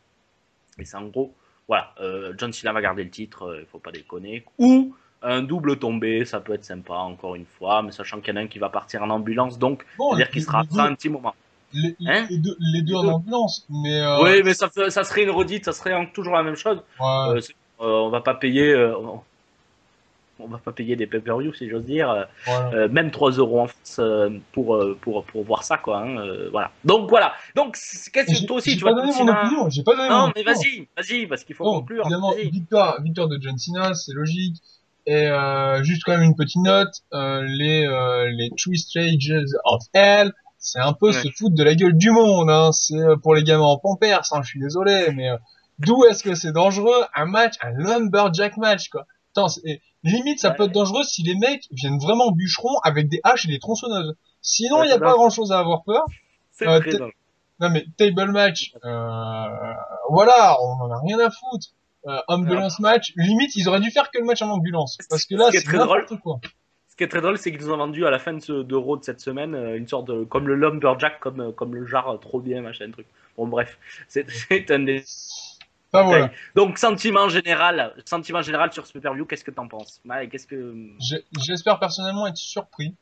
[0.78, 1.34] Et c'est en gros,
[1.66, 4.44] voilà, euh, John Cena va garder le titre, il faut pas déconner.
[4.58, 8.36] Ou un double tombé, ça peut être sympa, encore une fois, mais sachant qu'il y
[8.36, 10.90] en a un qui va partir en ambulance, donc, Bon, c'est-à-dire qu'il sera absent deux-
[10.90, 11.34] un petit moment.
[11.72, 15.02] les, Hein les deux, les deux Les en ambulance, mais euh, Oui, mais ça, ça
[15.02, 16.80] serait une redite, ça serait toujours la même chose.
[17.00, 17.06] ouais.
[17.30, 17.40] Euh,
[17.80, 18.70] euh, on va pas payer.
[18.72, 19.22] euh, on-
[20.38, 22.70] on va pas payer des pay-per-view si j'ose dire, euh, voilà.
[22.74, 26.00] euh, même 3 euros en France euh, pour, euh, pour, pour voir ça quoi.
[26.02, 26.70] hein, euh, voilà.
[26.84, 27.32] Donc voilà.
[27.54, 28.10] Donc qu'est-ce
[28.42, 30.26] que toi aussi j'ai tu pas vas donné John mon opinion, j'ai pas donné mon
[30.26, 32.02] Non mais vas-y, vas-y parce qu'il faut Bon, conclure.
[32.04, 34.56] évidemment, victoire, victoire de John Cena, c'est logique.
[35.08, 35.28] Et
[35.82, 37.86] juste quand même une petite note, les
[38.36, 39.32] les Three Stages
[39.64, 41.12] of Hell, c'est un peu Ouais.
[41.12, 42.50] se foutre de la gueule du monde.
[42.50, 42.72] Hein.
[42.72, 45.28] C'est pour les gamins en pampers, hein, je suis désolé, mais
[45.78, 47.04] d'où est-ce que c'est dangereux?
[47.14, 49.48] Un match, un lumberjack match quoi Attends,
[50.10, 53.48] limite ça peut être dangereux si les mecs viennent vraiment bûcherons avec des haches et
[53.48, 54.14] des tronçonneuses.
[54.40, 56.04] Sinon, il Ouais, y a pas grand-chose à avoir peur.
[56.52, 56.98] C'est euh, très.
[57.58, 59.46] Non mais table match, euh,
[60.10, 61.68] voilà, on en a rien à foutre.
[62.06, 65.34] Euh, ambulance match, limite ils auraient dû faire que le match en ambulance, parce que
[65.34, 66.38] là Ce c'est très n'importe quoi.
[66.88, 68.52] Ce qui est très drôle, c'est qu'ils nous ont vendu à la fin de ce
[68.52, 72.16] de de cette semaine euh, une sorte de comme le lumberjack, comme comme le euh,
[72.18, 73.06] trop bien machin truc.
[73.36, 73.76] Bon bref,
[74.08, 75.02] c'est c'est un des
[76.02, 80.74] Voilà, Donc, sentiment général, sentiment général sur ce pay-per-view, qu'est-ce que t'en penses Qu'est-ce que.
[81.40, 82.94] J'espère personnellement être surpris.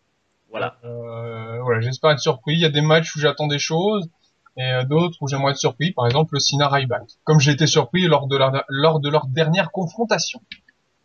[0.50, 0.76] Voilà.
[0.84, 2.52] Euh, voilà, j'espère être surpris.
[2.54, 4.08] Il y a des matchs où j'attends des choses
[4.56, 5.92] et euh, d'autres où j'aimerais être surpris.
[5.92, 9.26] Par exemple le Cena Ryback, comme j'ai été surpris lors de leur lors de leur
[9.26, 10.40] dernière confrontation.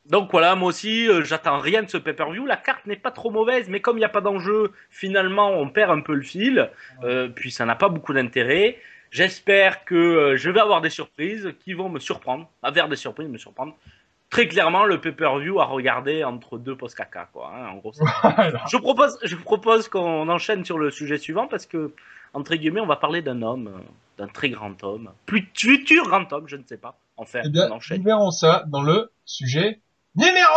[0.09, 2.45] Donc voilà, moi aussi, euh, j'attends rien de ce pay-per-view.
[2.47, 5.69] La carte n'est pas trop mauvaise, mais comme il n'y a pas d'enjeu, finalement, on
[5.69, 6.71] perd un peu le fil.
[7.03, 8.77] Euh, puis ça n'a pas beaucoup d'intérêt.
[9.11, 13.27] J'espère que euh, je vais avoir des surprises qui vont me surprendre, avoir des surprises,
[13.27, 13.73] me surprendre.
[14.29, 17.51] Très clairement, le pay-per-view à regarder entre deux post caca, quoi.
[17.55, 18.61] hein, en gros, c'est- Voilà.
[18.71, 21.91] je propose, je propose qu'on enchaîne sur le sujet suivant parce que,
[22.35, 23.79] entre guillemets, on va parler d'un homme, euh,
[24.19, 26.99] d'un très grand homme, plus futur grand homme, je ne sais pas.
[27.17, 27.97] Enfin, Eh bien, on enchaîne.
[27.97, 29.79] nous verrons ça dans le sujet
[30.15, 30.53] numéro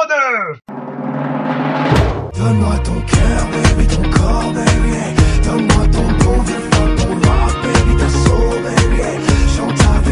[0.68, 0.74] 2
[2.38, 5.46] Donne-moi ton cœur, baby, ton corps, baby.
[5.46, 6.42] Donne-moi ton bon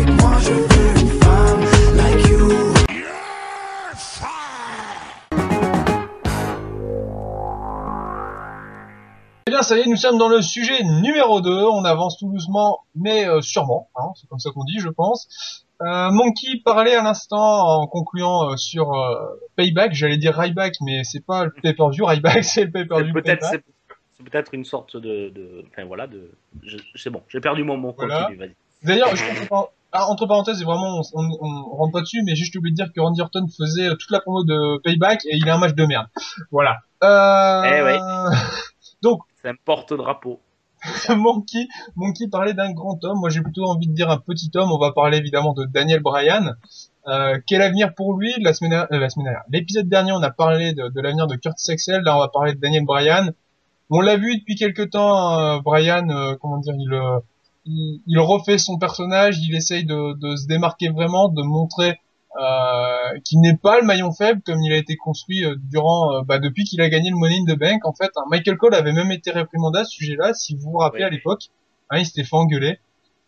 [0.00, 1.60] avec moi, je veux une femme
[1.96, 2.72] like you.
[9.46, 11.50] Eh bien, ça y est, nous sommes dans le sujet numéro 2.
[11.50, 13.88] On avance tout doucement, mais euh, sûrement.
[13.96, 15.64] Hein, c'est comme ça qu'on dit, je pense.
[15.82, 19.14] Euh, Monkey parlait à l'instant en concluant euh, sur euh,
[19.56, 19.94] Payback.
[19.94, 22.04] J'allais dire Ryback, mais c'est pas le pay-per-view.
[22.04, 23.12] Ryback, c'est le C'est pay-per-view.
[23.14, 23.64] Peut-être, Payback.
[24.30, 26.30] peut-être une sorte de, de, enfin voilà, de,
[26.62, 27.94] je- c'est bon, j'ai perdu mon mot.
[27.96, 28.24] Voilà.
[28.24, 28.54] Continue, vas-y.
[28.82, 29.10] D'ailleurs,
[29.92, 32.76] ah, entre parenthèses, et vraiment, on, on, on rentre pas dessus, mais juste oublié de
[32.76, 35.74] dire que Randy Orton faisait toute la promo de Payback et il a un match
[35.74, 36.06] de merde.
[36.50, 36.78] Voilà.
[37.02, 37.62] Euh...
[37.64, 37.98] Eh ouais.
[39.02, 40.40] Donc, C'est un porte-drapeau.
[41.10, 43.18] Monkey, Monkey parlait d'un grand homme.
[43.18, 44.70] Moi, j'ai plutôt envie de dire un petit homme.
[44.72, 46.54] On va parler évidemment de Daniel Bryan.
[47.06, 48.32] Euh, quel avenir pour lui?
[48.40, 49.42] La semaine, euh, la semaine dernière.
[49.50, 52.02] L'épisode dernier, on a parlé de, de l'avenir de Curtis Axel.
[52.02, 53.32] Là, on va parler de Daniel Bryan.
[53.90, 55.38] On l'a vu depuis quelque temps.
[55.38, 57.18] euh, Bryan, euh, comment dire, il, euh,
[57.64, 59.38] il, il refait son personnage.
[59.38, 61.98] Il essaye de, de se démarquer vraiment, de montrer
[62.40, 66.22] euh, qu'il n'est pas le maillon faible comme il a été construit euh, durant, euh,
[66.22, 67.84] bah, depuis qu'il a gagné le Money in the Bank.
[67.84, 68.22] En fait, hein.
[68.30, 71.08] Michael Cole avait même été réprimandé à ce sujet-là, si vous vous rappelez Oui.
[71.08, 71.42] à l'époque.
[71.90, 72.78] Hein, il s'était fait engueuler.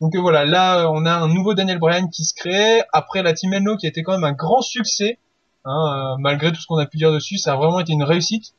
[0.00, 3.32] Donc euh, voilà, là on a un nouveau Daniel Bryan qui se crée après la
[3.34, 5.18] Team Enno qui a été quand même un grand succès.
[5.64, 8.02] Hein, euh, malgré tout ce qu'on a pu dire dessus, ça a vraiment été une
[8.02, 8.54] réussite.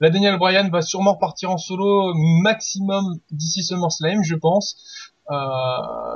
[0.00, 5.10] La Daniel Bryan va sûrement partir en solo maximum d'ici SummerSlam, je pense.
[5.30, 5.34] Euh,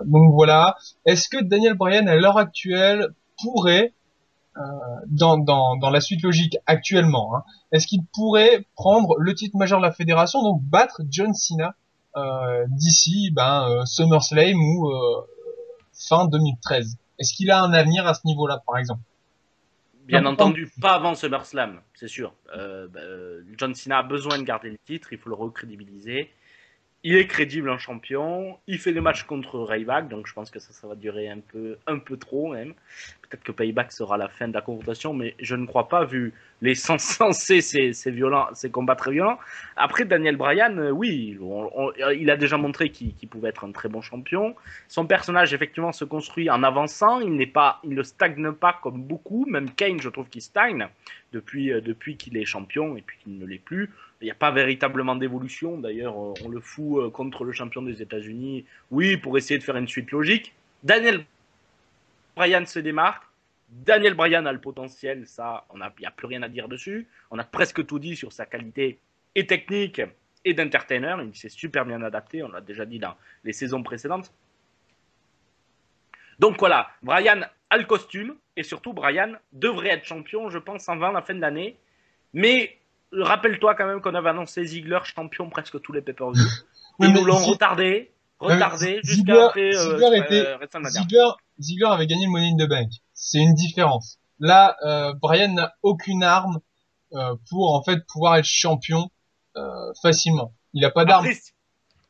[0.07, 0.77] donc voilà.
[1.05, 3.09] Est-ce que Daniel Bryan à l'heure actuelle
[3.43, 3.93] pourrait,
[4.57, 4.61] euh,
[5.09, 7.43] dans, dans, dans la suite logique actuellement, hein,
[7.73, 11.75] est-ce qu'il pourrait prendre le titre majeur de la fédération, donc battre John Cena
[12.17, 14.91] euh, d'ici ben, SummerSlam ou
[16.09, 19.03] fin 2013 Est-ce qu'il a un avenir à ce niveau-là, par exemple?
[20.13, 22.35] Bien entendu, pas avant SummerSlam, c'est sûr.
[22.55, 26.31] Euh, bah, euh, John Cena a besoin de garder le titre, il faut le recrédibiliser.
[27.05, 30.61] Il est crédible en champion, il fait des matchs contre Ryback, donc je pense que
[30.61, 32.75] ça, ça va durer un peu, un peu trop même.
[33.23, 36.33] Peut-être que Payback sera la fin de la confrontation, mais je ne crois pas, vu
[36.61, 38.15] les sens censés, ces, ces,
[38.55, 39.39] ces combats très violents.
[39.77, 41.39] Après, Daniel Bryan, euh, oui,
[42.19, 44.55] il a déjà montré qu'il pouvait être un très bon champion.
[44.87, 47.21] Son personnage, effectivement, se construit en avançant.
[47.21, 49.47] Il pas, il ne stagne pas comme beaucoup.
[49.47, 50.87] Même Kane, je trouve qu'il stagne
[51.33, 53.91] depuis, euh, depuis qu'il est champion et puis qu'il ne l'est plus.
[54.23, 55.79] Il n'y a pas véritablement d'évolution.
[55.79, 58.65] D'ailleurs, euh, on le fout euh, contre le champion des États-Unis.
[58.93, 60.55] Oui, pour essayer de faire une suite logique.
[60.85, 61.25] Daniel
[62.37, 63.25] Bryan se démarque.
[63.69, 67.09] Daniel Bryan a le potentiel, ça, il n'y a plus rien à dire dessus.
[67.31, 68.99] On a presque tout dit sur sa qualité
[69.35, 70.03] et technique
[70.45, 71.17] et d'entertainer.
[71.25, 74.31] Il s'est super bien adapté, on l'a déjà dit dans les saisons précédentes.
[76.39, 81.11] Donc voilà, Bryan a le costume et surtout Bryan devrait être champion, je pense, avant
[81.11, 81.77] la fin de l'année.
[82.35, 82.79] Mais
[83.13, 86.43] rappelle-toi quand même qu'on avait annoncé Ziggler champion presque tous les pay-per-view.
[87.01, 90.89] Ils nous l'ont retardé, mais retardé jusqu'à après euh, Ziggler euh, était-.
[90.91, 92.91] Ziggler, Ziggler avait gagné le Money in the Bank.
[93.15, 94.19] C'est une différence.
[94.39, 96.61] Là, euh, Bryan n'a aucune arme
[97.15, 99.11] euh, pour en fait pouvoir être champion
[99.57, 100.53] euh, facilement.
[100.75, 101.27] Il a pas d'arme.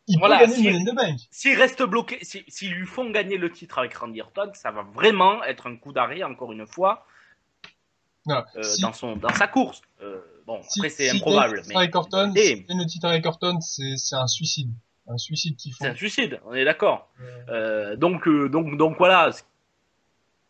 [0.09, 1.21] Il voilà, peut gagner le Money in the Bank.
[1.31, 4.83] S'il reste bloqué, si- s'ils lui font gagner le titre avec Randy Orton, ça va
[4.83, 7.07] vraiment être un coup d'arrêt, encore une fois,
[8.25, 8.47] Voilà.
[8.57, 9.81] euh, Si- dans, son, dans sa course.
[10.03, 11.55] Euh, bon, Si- après, c'est si improbable.
[11.57, 14.70] le titre Mais avec Orton, Et- si gagne le titre avec Orton, c'est un suicide.
[15.09, 15.70] Un suicide font.
[15.81, 17.09] c'est un suicide, on est d'accord.
[17.48, 19.42] Euh, donc, euh, donc, donc voilà, ce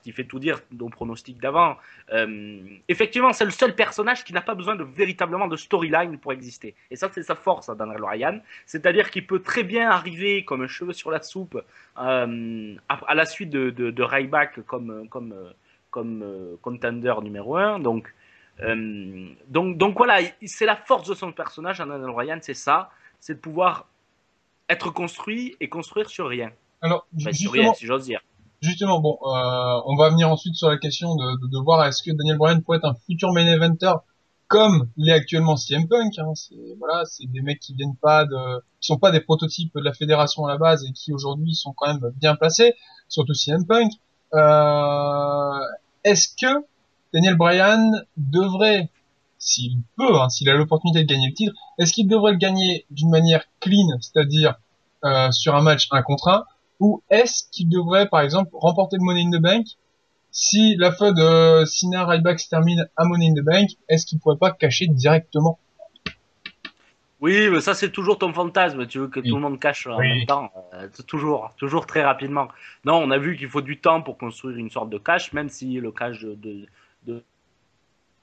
[0.03, 1.77] qui fait tout dire nos pronostics d'avant.
[2.13, 6.33] Euh, effectivement, c'est le seul personnage qui n'a pas besoin de véritablement de storyline pour
[6.33, 6.75] exister.
[6.91, 8.41] Et ça, c'est sa force, hein, Daniel Ryan.
[8.67, 11.57] C'est-à-dire qu'il peut très bien arriver comme un cheveu sur la soupe
[11.99, 15.35] euh, à, à la suite de, de, de Ryback comme, comme,
[15.91, 17.79] comme euh, contender numéro un.
[17.79, 18.13] Donc,
[18.61, 22.91] euh, donc, donc voilà, il- c'est la force de son personnage, Daniel Ryan, c'est ça,
[23.21, 23.87] c'est de pouvoir
[24.69, 26.51] être construit et construire sur rien.
[26.81, 28.21] Alors, Enfin, sur justement, rien, si j'ose dire.
[28.61, 32.03] Justement, bon, euh, on va venir ensuite sur la question de, de, de voir est-ce
[32.03, 33.93] que Daniel Bryan pourrait être un futur main eventer
[34.49, 36.19] comme l'est actuellement CM Punk.
[36.19, 39.75] Hein, c'est voilà, c'est des mecs qui viennent pas de, qui sont pas des prototypes
[39.75, 42.75] de la fédération à la base et qui aujourd'hui sont quand même bien placés,
[43.09, 43.91] surtout CM Punk.
[44.35, 45.59] Euh,
[46.05, 46.65] est-ce que
[47.13, 48.89] Daniel Bryan devrait,
[49.39, 52.87] s'il peut, hein, s'il a l'opportunité de gagner le titre, est-ce qu'il devrait le gagner
[52.91, 54.55] d'une manière clean, c'est-à-dire
[55.05, 56.45] euh, sur un match un contre un,
[56.81, 59.67] ou est-ce qu'il devrait, par exemple, remporter le Money in the Bank?
[60.31, 64.19] Si la fin de Cena Ryback se termine à Money in the Bank, est-ce qu'il
[64.19, 65.59] pourrait pas cacher directement?
[67.21, 68.87] Oui, mais ça c'est toujours ton fantasme.
[68.87, 69.29] Tu veux que Oui.
[69.29, 70.09] tout le monde cache en Oui.
[70.09, 70.51] même temps.
[70.75, 72.49] Euh, toujours, toujours très rapidement.
[72.85, 75.49] Non, on a vu qu'il faut du temps pour construire une sorte de cache, même
[75.49, 76.67] si le cache de, de,
[77.07, 77.25] de,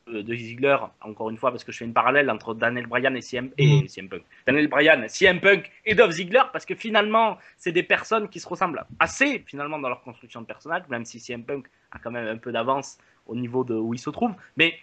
[0.07, 3.21] de Ziggler, encore une fois, parce que je fais une parallèle entre Daniel Bryan et
[3.21, 3.87] CM, et.
[3.87, 4.23] CM Punk.
[4.45, 8.47] Daniel Bryan, CM Punk et Dolph Ziggler, parce que finalement, c'est des personnes qui se
[8.47, 12.27] ressemblent assez finalement dans leur construction de personnage, même si CM Punk a quand même
[12.27, 14.33] un peu d'avance au niveau de où il se trouve.
[14.57, 14.73] Mais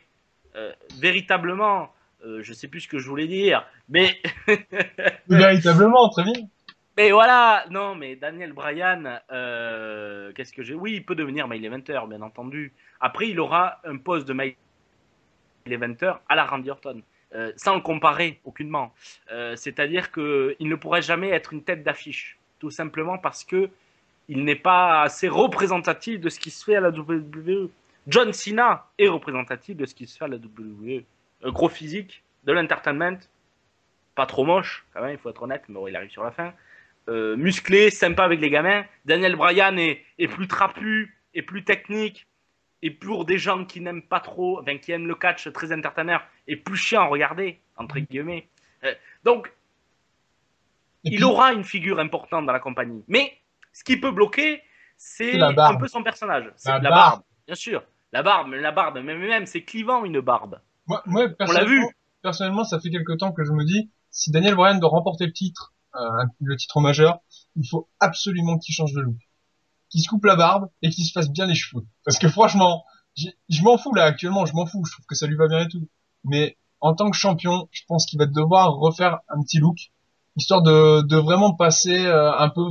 [0.55, 1.91] euh, véritablement,
[2.25, 4.17] euh, je sais plus ce que je voulais dire, mais
[5.29, 6.49] Véritablement, très bien.
[6.97, 11.61] Mais voilà, non, mais Daniel Bryan, euh, qu'est-ce que j'ai Oui, il peut devenir main
[11.63, 12.73] eventer, bien entendu.
[13.01, 14.51] Après, il aura un poste de main
[15.67, 17.03] eventer à la Randy Orton,
[17.35, 18.95] euh, sans le comparer aucunement.
[19.31, 23.69] Euh, C'est-à-dire qu'il ne pourrait jamais être une tête d'affiche, tout simplement parce que
[24.29, 27.69] il n'est pas assez représentatif de ce qui se fait à la WWE.
[28.09, 31.05] John Cena est représentatif de ce qui se fait à la WWE.
[31.45, 33.19] Un gros physique, de l'entertainment,
[34.15, 36.31] pas trop moche, quand même, il faut être honnête, mais bon, il arrive sur la
[36.31, 36.53] fin.
[37.09, 38.85] Euh, musclé, sympa avec les gamins.
[39.05, 42.27] Daniel Bryan est, est plus trapu, est plus technique,
[42.83, 46.19] et pour des gens qui n'aiment pas trop, enfin, qui aiment le catch très entertainer,
[46.49, 48.49] est plus chiant à regarder, entre guillemets.
[48.85, 48.93] Euh,
[49.25, 49.53] donc,
[51.05, 53.05] il aura une figure importante dans la compagnie.
[53.07, 53.33] Mais
[53.73, 54.63] ce qui peut bloquer,
[54.97, 56.51] c'est un peu son personnage.
[56.57, 57.11] C'est La la, barbe.
[57.13, 57.23] barbe.
[57.47, 57.83] bien sûr.
[58.13, 60.61] La barbe, la barbe, mais même, c'est clivant une barbe.
[60.87, 61.97] moi, moi, On l'a personnellement, vu.
[62.23, 65.33] personnellement, ça fait quelque temps que je me dis, si Daniel Bryan doit remporter le
[65.33, 65.75] titre,
[66.41, 67.21] le titre majeur,
[67.57, 69.17] il faut absolument qu'il change de look.
[69.91, 71.85] Qu'il se coupe la barbe et qu'il se fasse bien les cheveux.
[72.05, 72.85] Parce que franchement,
[73.17, 75.61] je m'en fous là actuellement, je m'en fous, je trouve que ça lui va bien
[75.61, 75.89] et tout.
[76.25, 79.77] Mais en tant que champion, je pense qu'il va devoir refaire un petit look,
[80.37, 82.63] histoire de, de vraiment passer euh, un peu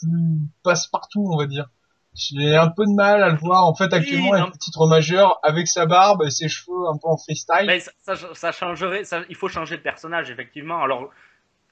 [0.00, 1.68] plus passe-partout, on va dire.
[2.14, 4.86] J'ai un peu de mal à le voir, en fait, actuellement, Oui, avec le titre
[4.88, 7.64] majeur, avec sa barbe et ses cheveux un peu en freestyle.
[7.66, 10.82] Mais ça, ça, ça changerait, ça- il faut changer de personnage, effectivement.
[10.82, 11.10] Alors,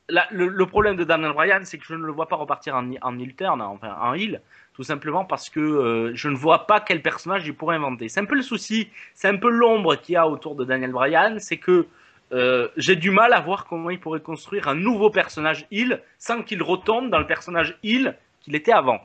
[0.09, 2.75] la- le, le problème de Daniel Bryan, c'est que je ne le vois pas repartir
[2.77, 4.41] en, en heel turn, enfin en heel,
[4.75, 8.09] tout simplement parce que euh, je ne vois pas quel personnage il pourrait inventer.
[8.09, 10.93] C'est un peu le souci, c'est un peu l'ombre qu'il y a autour de Daniel
[10.93, 11.87] Bryan, c'est que
[12.33, 16.43] euh, j'ai du mal à voir comment il pourrait construire un nouveau personnage heel sans
[16.43, 19.01] qu'il retombe dans le personnage heel qu'il était avant.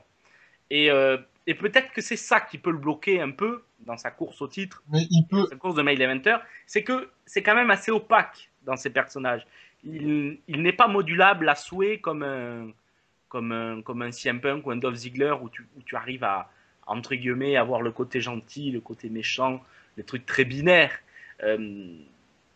[0.69, 4.11] Et, euh, et peut-être que c'est ça qui peut le bloquer un peu dans sa
[4.11, 6.37] course au titre Mais il peut, sa course de mail eventer,
[6.67, 9.45] c'est que c'est quand même assez opaque dans ces personnages.
[9.83, 12.69] Il, il n'est pas modulable à souhait comme un,
[13.29, 16.23] comme un, comme un CM Punk ou un Dolph Ziggler où tu, où tu arrives
[16.23, 16.49] à,
[16.85, 19.63] entre guillemets, avoir le côté gentil, le côté méchant,
[19.97, 20.93] les trucs très binaires.
[21.43, 21.95] Euh,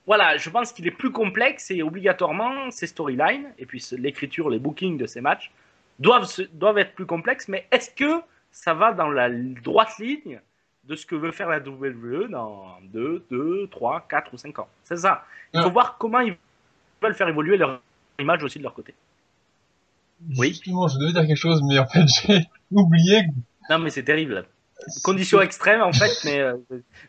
[0.05, 4.59] voilà, je pense qu'il est plus complexe et obligatoirement ses storylines et puis l'écriture, les
[4.59, 5.51] bookings de ces matchs
[5.97, 7.47] doivent, se- doivent être plus complexes.
[7.47, 10.39] Mais est-ce que ça va dans la droite ligne
[10.83, 14.67] de ce que veut faire la WWE dans 2, 2, 3, 4 ou 5 ans?
[14.83, 15.25] C'est ça.
[15.53, 15.71] Il faut Ouais.
[15.73, 16.35] voir comment ils
[17.01, 17.81] veulent faire évoluer leur
[18.19, 18.93] image aussi de leur côté.
[20.37, 20.49] Oui.
[20.49, 23.23] justement, je devais dire quelque chose, mais en fait, j'ai oublié.
[23.69, 24.45] Non, mais c'est terrible.
[25.03, 26.39] Conditions extrêmes, en fait, mais.
[26.39, 26.55] euh,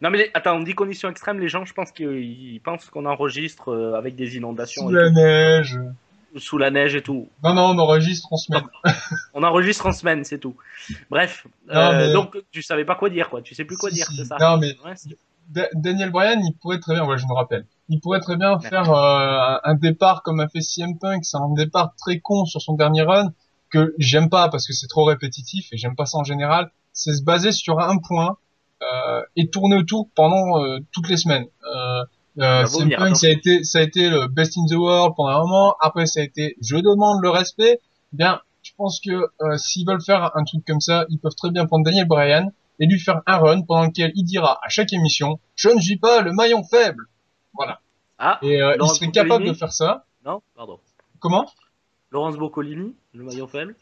[0.01, 2.23] Non, mais les- attends, on dit conditions extrêmes, les gens, je pense qu'ils
[2.55, 5.79] ils pensent qu'on enregistre euh, avec des inondations Sous la neige.
[6.37, 7.29] sous la neige et tout.
[7.43, 8.65] Non, non, on enregistre en semaine.
[9.35, 10.57] On enregistre en semaine, c'est tout.
[11.11, 11.47] Bref.
[11.69, 13.43] Non, euh, mais- Donc, tu savais pas quoi dire, quoi.
[13.43, 14.17] Tu sais plus quoi Si, dire, si.
[14.17, 14.37] c'est ça.
[14.41, 18.21] Non, mais Ouais, Daniel Bryan, il pourrait très bien, ouais, je me rappelle, il pourrait
[18.21, 22.21] très bien faire euh, un départ comme a fait CM Punk, c'est un départ très
[22.21, 23.33] con sur son dernier run
[23.71, 26.71] que j'aime pas parce que c'est trop répétitif et j'aime pas ça en général.
[26.93, 28.39] C'est se baser sur un point
[28.83, 31.47] euh, et tourner autour pendant euh, toutes les semaines.
[31.65, 32.05] Euh,
[32.39, 35.31] euh, CM Punk, ça a été, ça a été le best in the world pendant
[35.31, 35.75] un moment.
[35.81, 37.81] Après, ça a été, je demande le respect.
[38.13, 41.51] Bien, je pense que euh, s'ils veulent faire un truc comme ça, ils peuvent très
[41.51, 44.93] bien prendre Daniel Bryan et lui faire un run pendant lequel il dira à chaque
[44.93, 47.07] émission je ne suis pas le maillon faible.
[47.57, 47.81] Voilà.
[48.19, 50.05] Ah, Et euh, il serait capable de faire ça.
[50.25, 50.79] non, pardon.
[51.21, 51.47] Comment
[52.11, 53.75] Laurence Boccolini, le maillon faible.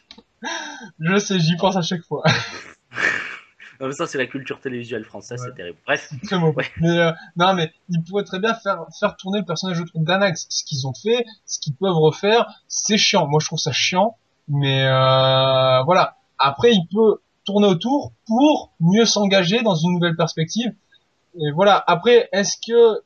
[0.98, 2.22] Je sais, j'y pense à chaque fois.
[3.80, 5.48] Non, mais ça, c'est la culture télévisuelle française, Ouais.
[5.48, 5.78] c'est terrible.
[5.84, 6.08] Bref.
[6.22, 6.58] Très mauvais.
[6.62, 6.70] Ouais.
[6.80, 10.46] Mais euh, non, mais ils pourraient très bien faire faire tourner le personnage autour d'Anax.
[10.48, 13.26] Ce qu'ils ont fait, ce qu'ils peuvent refaire, c'est chiant.
[13.26, 14.16] Moi, je trouve ça chiant.
[14.46, 16.16] Mais euh, voilà.
[16.38, 20.72] Après, il peut tourner autour pour mieux s'engager dans une nouvelle perspective.
[21.40, 21.82] Et voilà.
[21.88, 23.02] Après, est-ce que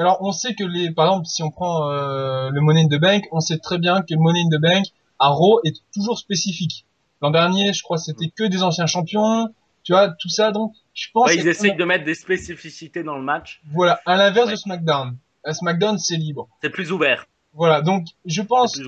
[0.00, 3.00] alors on sait que les, par exemple, si on prend euh, le Money in the
[3.00, 4.84] Bank, on sait très bien que le Money in the Bank
[5.18, 6.84] à Raw est toujours spécifique.
[7.22, 9.48] L'an dernier, je crois, c'était que des anciens champions.
[9.82, 10.52] Tu vois, tout ça.
[10.52, 11.28] Donc, je pense.
[11.28, 13.60] Ouais, ils essayent de mettre des spécificités dans le match.
[13.72, 14.52] voilà, à l'inverse Ouais.
[14.52, 15.16] de SmackDown.
[15.44, 16.48] À SmackDown, c'est libre.
[16.60, 17.26] C'est plus ouvert.
[17.54, 18.84] Voilà, donc je pense que.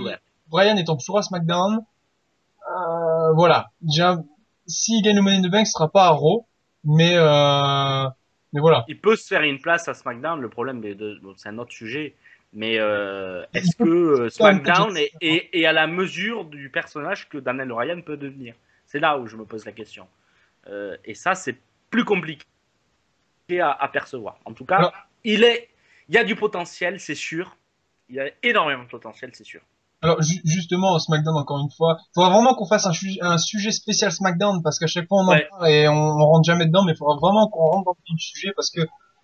[0.48, 3.70] Brian étant toujours à SmackDown, euh, voilà,
[4.66, 6.44] s'il gagne le Money in the Bank, ce sera pas à Raw,
[6.84, 8.08] mais euh...
[8.52, 8.84] mais voilà.
[8.88, 10.40] Il peut se faire une place à SmackDown.
[10.40, 10.80] Le problème,
[11.22, 12.14] bon, c'est un autre sujet.
[12.52, 17.38] Mais euh, est-ce que euh, SmackDown est, est- est à la mesure du personnage que
[17.38, 18.54] Daniel Ryan peut devenir?
[18.86, 20.08] C'est là où je me pose la question.
[20.66, 21.56] Euh, et ça, c'est
[21.90, 22.44] plus compliqué
[23.60, 24.38] à, à percevoir.
[24.44, 24.92] En tout cas, Alors-
[25.24, 25.68] il est,
[26.08, 27.56] il y a du potentiel, c'est sûr.
[28.08, 29.60] Il y a énormément de potentiel, c'est sûr.
[30.02, 33.36] Alors ju- justement, SmackDown encore une fois, il faudra vraiment qu'on fasse un, su- un
[33.38, 35.46] sujet spécial SmackDown parce qu'à chaque fois on en Ouais.
[35.50, 38.18] parle et on, on rentre jamais dedans, mais il faudra vraiment qu'on rentre dans le
[38.18, 38.80] sujet parce que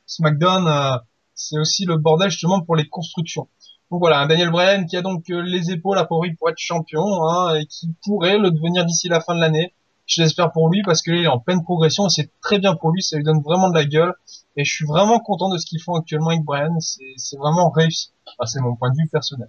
[0.07, 0.97] SmackDown, euh,
[1.35, 3.49] c'est aussi le bordel justement pour les constructions.
[3.91, 6.59] Donc voilà, un Daniel Bryan qui a donc euh, les épaules à Paris pour être
[6.59, 9.73] champion hein, et qui pourrait le devenir d'ici la fin de l'année.
[10.07, 12.91] Je l'espère pour lui parce qu'il est en pleine progression et c'est très bien pour
[12.93, 14.13] lui, ça lui donne vraiment de la gueule
[14.57, 18.11] et je suis vraiment content de ce qu'ils font actuellement avec Bryan, c'est vraiment réussi.
[18.27, 19.49] Enfin, c'est mon point de vue personnel.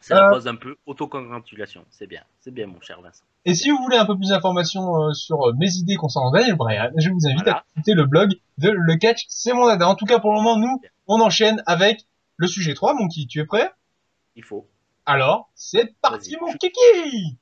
[0.00, 1.84] C'est la Euh, pause un peu autocongratulation.
[1.90, 3.24] C'est bien, c'est bien, mon cher Vincent.
[3.44, 6.56] Et si vous voulez un peu plus d'informations euh, sur euh, mes idées concernant Daniel
[6.56, 7.58] Bryan, je vous invite Voilà.
[7.58, 9.88] à écouter le blog de Le Catch, c'est mon dada.
[9.88, 12.04] En tout cas, pour le moment, nous, on enchaîne avec
[12.36, 12.94] le sujet 3.
[12.94, 13.70] Monkey, tu es prêt?
[14.34, 14.66] Il faut.
[15.06, 17.38] Alors, c'est parti, mon kiki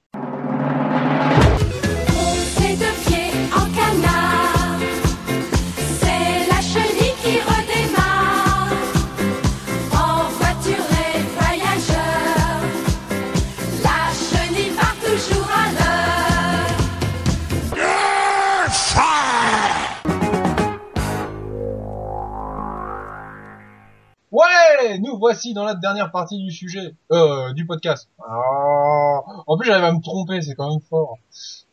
[25.15, 28.09] Nous voici dans la dernière partie du sujet, euh, du podcast.
[28.19, 31.19] Ah, en plus, j'arrive à me tromper, c'est quand même fort.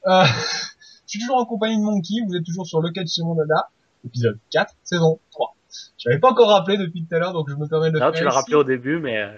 [0.05, 0.23] Euh,
[1.07, 3.33] je suis toujours en compagnie de Monkey, vous êtes toujours sur Le Catch, c'est mon
[3.33, 3.69] dada.
[4.05, 5.55] Épisode 4, saison 3.
[5.97, 7.99] Je l'avais pas encore rappelé depuis tout à l'heure, donc je me permets de le
[7.99, 8.19] Non, faire.
[8.19, 9.17] tu l'as rappelé au début, mais.
[9.19, 9.35] euh,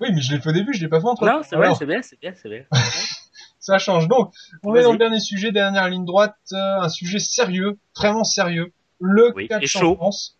[0.00, 1.72] Oui, mais je l'ai fait au début, je l'ai pas fait entre Non, c'est vrai,
[1.78, 2.64] c'est bien, c'est bien, c'est bien.
[3.60, 4.08] ça change.
[4.08, 4.32] Donc,
[4.64, 8.72] on est dans le dernier sujet, dernière ligne droite, euh, un sujet sérieux, vraiment sérieux.
[9.00, 9.94] Le Oui, catch en.
[9.94, 10.36] France.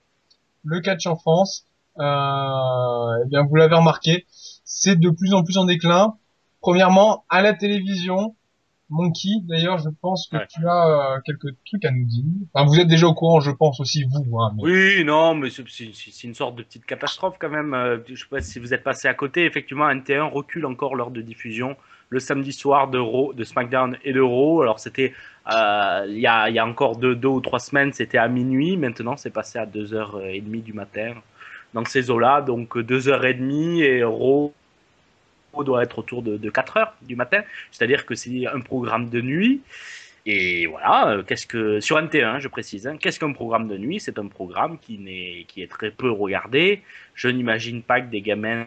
[0.65, 1.65] Le catch en France.
[2.01, 4.25] Euh, eh bien, vous l'avez remarqué,
[4.65, 6.15] c'est de plus en plus en déclin.
[6.61, 8.35] Premièrement, à la télévision.
[8.91, 10.47] Monkey, d'ailleurs, je pense que Ouais.
[10.49, 12.23] tu as euh, quelques trucs à nous dire.
[12.53, 14.39] Enfin, vous êtes déjà au courant, je pense aussi vous.
[14.39, 17.73] Hein, mais- Oui, non, mais c'est- une sorte de petite catastrophe quand même.
[17.73, 19.47] Euh, Je sais pas si vous êtes passé à côté.
[19.47, 21.77] Effectivement, NT1 recule encore l'heure de diffusion
[22.11, 24.61] le samedi soir de Raw, de SmackDown et de Raw.
[24.63, 25.15] Alors c'était
[25.53, 28.29] euh, il y, a, il y a encore deux, deux ou trois semaines, c'était à
[28.29, 28.77] minuit.
[28.77, 31.15] Maintenant, c'est passé à 2h30 du matin.
[31.75, 34.55] Dans ces eaux-là, donc 2h30 et Raw
[35.65, 37.43] doit être autour de, de 4h du matin.
[37.71, 39.61] C'est-à-dire que c'est un programme de nuit.
[40.27, 44.01] Et voilà, euh, qu'est-ce que sur NT1, je précise, hein, qu'est-ce qu'un programme de nuit?
[44.01, 46.83] C'est un programme qui qui est très peu regardé.
[47.15, 48.67] Je n'imagine pas que des gamins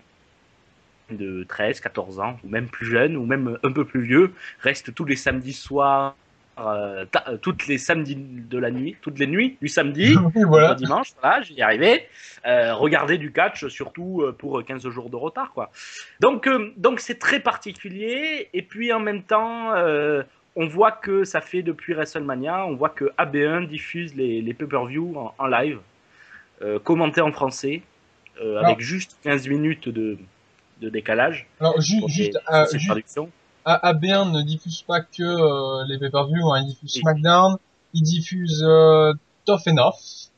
[1.09, 4.93] de 13, 14 ans, ou même plus jeunes, ou même un peu plus vieux, restent
[4.93, 6.15] tous les samedis soirs,
[6.59, 10.71] euh, euh, toutes les samedis de la nuit, toutes les nuits du samedi, Oui, voilà.
[10.71, 12.07] au dimanche, voilà, j'y arrivais.
[12.45, 15.69] Euh, regarder du catch, surtout euh, pour 15 jours de retard, quoi.
[16.19, 18.49] Donc, euh, donc c'est très particulier.
[18.53, 19.71] Et puis en même temps,
[20.55, 25.15] on voit que ça fait depuis WrestleMania, on voit que AB1 diffuse les, les pay-per-view
[25.17, 25.79] en, en live,
[26.83, 27.81] commentés en français,
[28.63, 30.17] avec juste 15 minutes de,
[30.81, 31.47] de décalage.
[31.59, 32.65] Alors, ju- juste, les- euh,
[33.67, 34.21] ces ju- traductions.
[34.23, 37.01] A- AB1 ne diffuse pas que euh, les pay-per-view, hein, il diffuse Oui.
[37.01, 37.57] SmackDown,
[37.93, 39.13] il diffuse euh,
[39.45, 40.29] Tough Enough.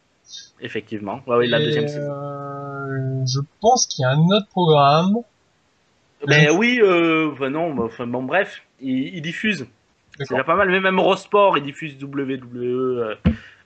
[0.62, 1.22] Effectivement.
[1.28, 2.12] Ouais, ouais, la Et, deuxième saison.
[2.12, 5.18] euh, je pense qu'il y a un autre programme.
[6.28, 9.65] Ben oui, euh, enfin non, enfin, bon, bref, ils, ils diffusent.
[10.18, 13.15] C'est déjà pas mal, mais même Eurosport, ils diffusent WWE.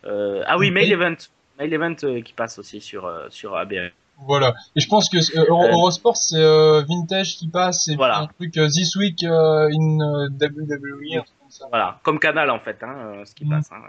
[0.05, 0.69] ah oui.
[0.69, 1.15] Mail Event.
[1.57, 3.91] Mail Event qui passe aussi sur, sur AB1.
[4.25, 4.53] Voilà.
[4.75, 5.71] Et je pense que euh, Euh.
[5.71, 8.19] Eurosport, c'est euh, Vintage qui passe, et Voilà.
[8.19, 9.97] un truc This Week in
[10.39, 11.65] WWE, un truc comme ça.
[11.69, 13.49] Voilà, comme canal en fait, hein, ce qui Mm.
[13.49, 13.71] passe.
[13.71, 13.81] hein.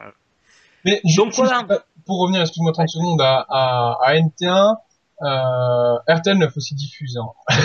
[0.84, 1.64] Mais Donc, voilà.
[2.04, 4.76] pour revenir, excuse-moi 30 secondes, à, à, à NT1,
[5.22, 7.16] euh, RTL 9 aussi diffuse.
[7.16, 7.56] Hein.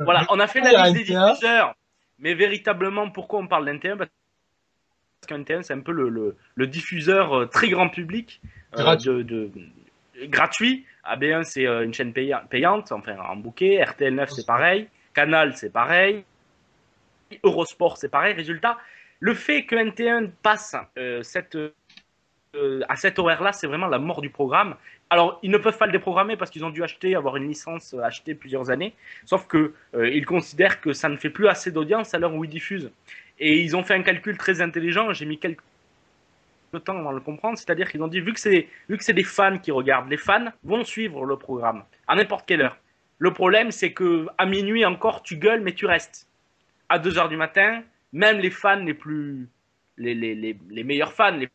[0.00, 1.28] Voilà, on a fait la liste des NT1.
[1.34, 1.74] diffuseurs,
[2.18, 4.10] mais véritablement, pourquoi on parle d'NT1 Parce
[5.26, 8.40] qu'un NT1, c'est un peu le, le, le diffuseur très grand public,
[8.76, 9.10] euh, Gratuit.
[9.10, 9.50] de, de-
[10.26, 10.84] gratuit.
[11.06, 13.82] AB1, c'est euh, une chaîne paya- payante, enfin en bouquet.
[13.82, 14.88] RTL9, c'est pareil.
[15.14, 16.24] Canal, c'est pareil.
[17.42, 18.34] Eurosport, c'est pareil.
[18.34, 18.78] Résultat,
[19.20, 24.20] le fait que NT1 passe euh, cette, euh, à cet horaire-là, c'est vraiment la mort
[24.20, 24.76] du programme.
[25.10, 27.94] Alors, ils ne peuvent pas le déprogrammer parce qu'ils ont dû acheter, avoir une licence
[27.94, 28.94] euh, achetée plusieurs années.
[29.24, 32.44] Sauf que euh, ils considèrent que ça ne fait plus assez d'audience à l'heure où
[32.44, 32.90] ils diffusent.
[33.38, 35.12] Et ils ont fait un calcul très intelligent.
[35.12, 35.62] J'ai mis quelques
[36.80, 37.58] temps avant de le comprendre.
[37.58, 40.16] C'est-à-dire qu'ils ont dit vu que c'est vu que c'est des fans qui regardent, les
[40.16, 42.76] fans vont suivre le programme à n'importe quelle heure.
[43.18, 46.28] Le problème, c'est que à minuit encore, tu gueules, mais tu restes.
[46.88, 47.82] À 2 heures du matin,
[48.12, 49.48] même les fans les plus
[49.96, 51.48] les, les, les, les meilleurs fans, les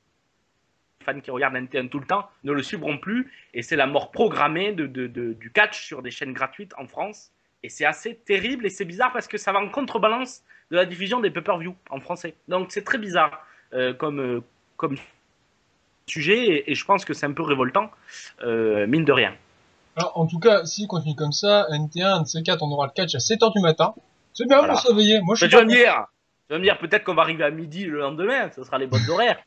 [1.06, 3.32] fans qui regardent NTN tout le temps, ne le suivront plus.
[3.54, 6.88] Et c'est la mort programmée de, de, de- du catch sur des chaînes gratuites en
[6.88, 7.32] France.
[7.64, 10.86] Et c'est assez terrible et c'est bizarre parce que ça va en contrebalance de la
[10.86, 12.36] diffusion des pay-per-view en français.
[12.48, 14.42] Donc c'est très bizarre euh, comme, euh,
[14.80, 14.96] comme
[16.08, 17.92] sujet et, et je pense que c'est un peu révoltant,
[18.42, 19.36] euh, mine de rien.
[19.96, 22.88] Alors, en tout cas, s'il continue comme ça, NT1, un de ces quatre, on aura
[22.88, 23.94] le catch à 7h du matin.
[24.34, 24.74] C'est bien Voilà.
[24.74, 25.20] pour se réveiller.
[25.22, 26.06] Moi, je suis tu vas me dire,
[26.48, 28.88] tu vas me dire peut-être qu'on va arriver à midi le lendemain, ce sera les
[28.88, 29.40] bonnes horaires.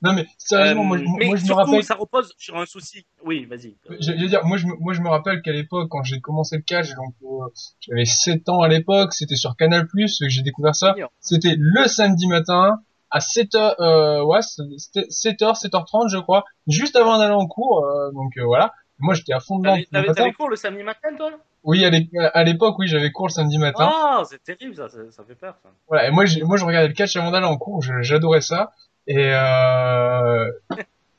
[0.00, 1.82] Non, mais sérieusement, Euh, moi, je- mais moi, je me rappelle.
[1.82, 3.04] ça repose sur un souci.
[3.24, 3.74] Oui, vas-y.
[3.88, 6.20] Je, je veux dire, moi je, me- moi je me rappelle qu'à l'époque, quand j'ai
[6.20, 7.48] commencé le catch, donc euh,
[7.80, 10.94] j'avais 7 ans à l'époque, c'était sur Canal+, que j'ai découvert ça.
[11.18, 12.80] C'était le samedi matin,
[13.12, 18.10] à 7h, euh, ouais, c'était 7h, 7h30 je crois, juste avant d'aller en cours, euh,
[18.12, 18.72] donc euh, voilà.
[18.98, 19.76] Moi j'étais à fond dedans.
[20.14, 21.30] T'avais cours le samedi matin, toi?
[21.64, 23.88] Oui, à l'é- à l'époque, oui, j'avais cours le samedi matin.
[23.92, 25.68] Ah, c'est terrible ça, ça, ça fait peur ça.
[25.88, 28.40] Voilà, et moi, j'ai- moi je regardais le catch avant d'aller en cours, je- j'adorais
[28.40, 28.72] ça.
[29.06, 30.50] Et euh,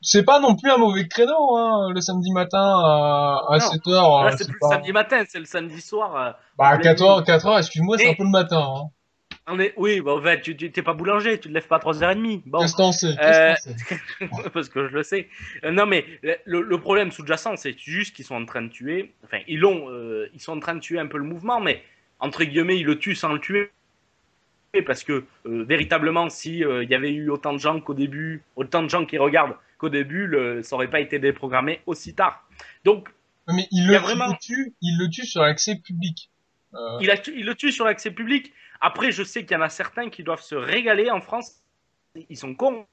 [0.00, 3.64] c'est pas non plus un mauvais créneau, hein, le samedi matin à, à Non.
[3.70, 4.24] 7h.
[4.24, 6.16] Là, c'est plus le samedi matin, c'est le samedi soir.
[6.16, 8.62] euh, Bah, à le 4h, 4h, excuse-moi, c'est un peu le matin.
[8.66, 8.88] Hein.
[9.46, 9.74] On est...
[9.76, 12.42] Oui, bah, en fait, tu t'es pas boulanger, tu te lèves pas à 3h30.
[12.46, 12.60] Bon,
[13.22, 13.54] Euh,
[14.54, 15.28] parce que je le sais.
[15.64, 16.06] Euh, non, mais
[16.46, 19.12] le, le problème sous-jacent, c'est juste qu'ils sont en train de tuer.
[19.24, 19.90] Enfin, ils l'ont.
[19.90, 21.82] euh, ils sont en train de tuer un peu le mouvement, mais
[22.20, 23.70] entre guillemets, ils le tuent sans le tuer.
[24.86, 28.82] Parce que euh, véritablement, si euh, y avait eu autant de gens qu'au début, autant
[28.82, 32.48] de gens qui regardent qu'au début, le, ça aurait pas été déprogrammé aussi tard.
[32.84, 33.08] Donc,
[33.46, 36.28] Mais il le, vraiment- il le tue, il le tue sur l'accès public.
[37.00, 38.52] Il, a il le tue sur l'accès public.
[38.84, 41.62] Après, je sais qu'il y en a certains qui doivent se régaler en France.
[42.28, 42.86] Ils sont cons.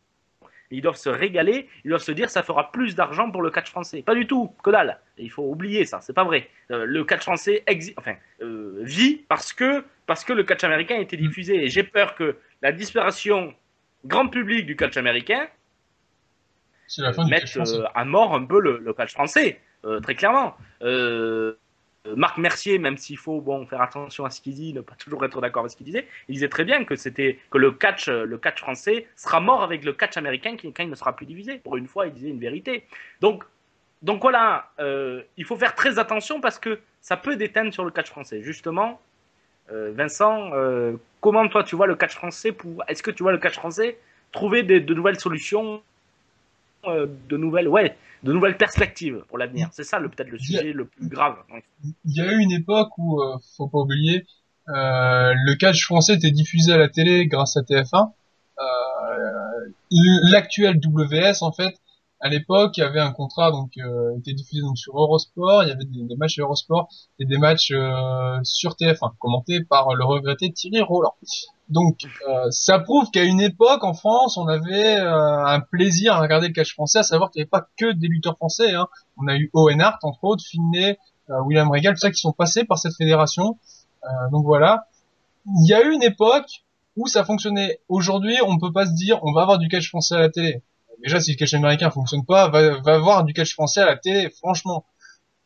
[0.71, 3.69] ils doivent se régaler, ils doivent se dire ça fera plus d'argent pour le catch
[3.69, 4.01] français.
[4.01, 5.01] Pas du tout, que dalle.
[5.17, 6.49] Il faut oublier ça, c'est pas vrai.
[6.71, 7.65] Euh, le catch français
[7.97, 11.55] enfin, euh, vit parce que, parce que le catch américain a été diffusé.
[11.65, 13.53] Et j'ai peur que la disparition
[14.05, 15.45] grand public du catch américain
[17.51, 17.79] français.
[17.79, 19.59] euh, à mort un peu le, le catch français,
[20.03, 20.55] très clairement.
[22.07, 24.95] Euh, Marc Mercier, même s'il faut bon faire attention à ce qu'il dit, ne pas
[24.95, 27.71] toujours être d'accord avec ce qu'il disait, il disait très bien que c'était que le
[27.71, 30.95] catch, euh, le catch français sera mort avec le catch américain qui, quand il ne
[30.95, 31.59] sera plus divisé.
[31.59, 32.85] Pour une fois, il disait une vérité.
[33.19, 33.43] Donc,
[34.01, 37.91] donc voilà, euh, il faut faire très attention parce que ça peut déteindre sur le
[37.91, 38.41] catch français.
[38.41, 38.99] Justement,
[39.69, 40.51] Vincent,
[41.21, 42.53] comment toi tu vois le catch français
[42.89, 43.97] Est-ce que tu vois le catch français
[44.33, 45.81] trouver de nouvelles solutions,
[46.85, 50.85] de nouvelles, ouais, de nouvelles perspectives pour l'avenir C'est ça le peut-être le sujet le
[50.85, 51.37] plus grave.
[52.05, 54.25] Il y a eu une époque où, euh, faut pas oublier,
[54.69, 58.11] euh, le catch français était diffusé à la télé grâce à TF1.
[58.59, 58.63] Euh,
[60.31, 61.75] L'actuel WS, en fait,
[62.21, 65.63] à l'époque, il y avait un contrat, donc, euh, était diffusé donc sur Eurosport.
[65.63, 66.87] Il y avait des, des matchs Eurosport
[67.19, 71.15] et des matchs euh, sur TF1, commentés par le regretté Thierry Roland.
[71.71, 76.19] Donc, euh, ça prouve qu'à une époque, en France, on avait euh, un plaisir à
[76.19, 78.73] regarder le catch français, à savoir qu'il n'y avait pas que des lutteurs français.
[78.73, 78.87] Hein.
[79.15, 80.97] On a eu Owen Hart, entre autres, Finney,
[81.29, 83.57] euh, William Regal, tout ça qui sont passés par cette fédération.
[84.31, 84.87] Donc voilà.
[85.45, 86.63] Il y a eu une époque
[86.97, 87.79] où ça fonctionnait.
[87.87, 90.63] Aujourd'hui, on peut pas se dire on va avoir du catch français à la télé.
[91.03, 93.97] Déjà, si le catch américain fonctionne pas, va, va avoir du catch français à la
[93.97, 94.31] télé.
[94.31, 94.85] Franchement,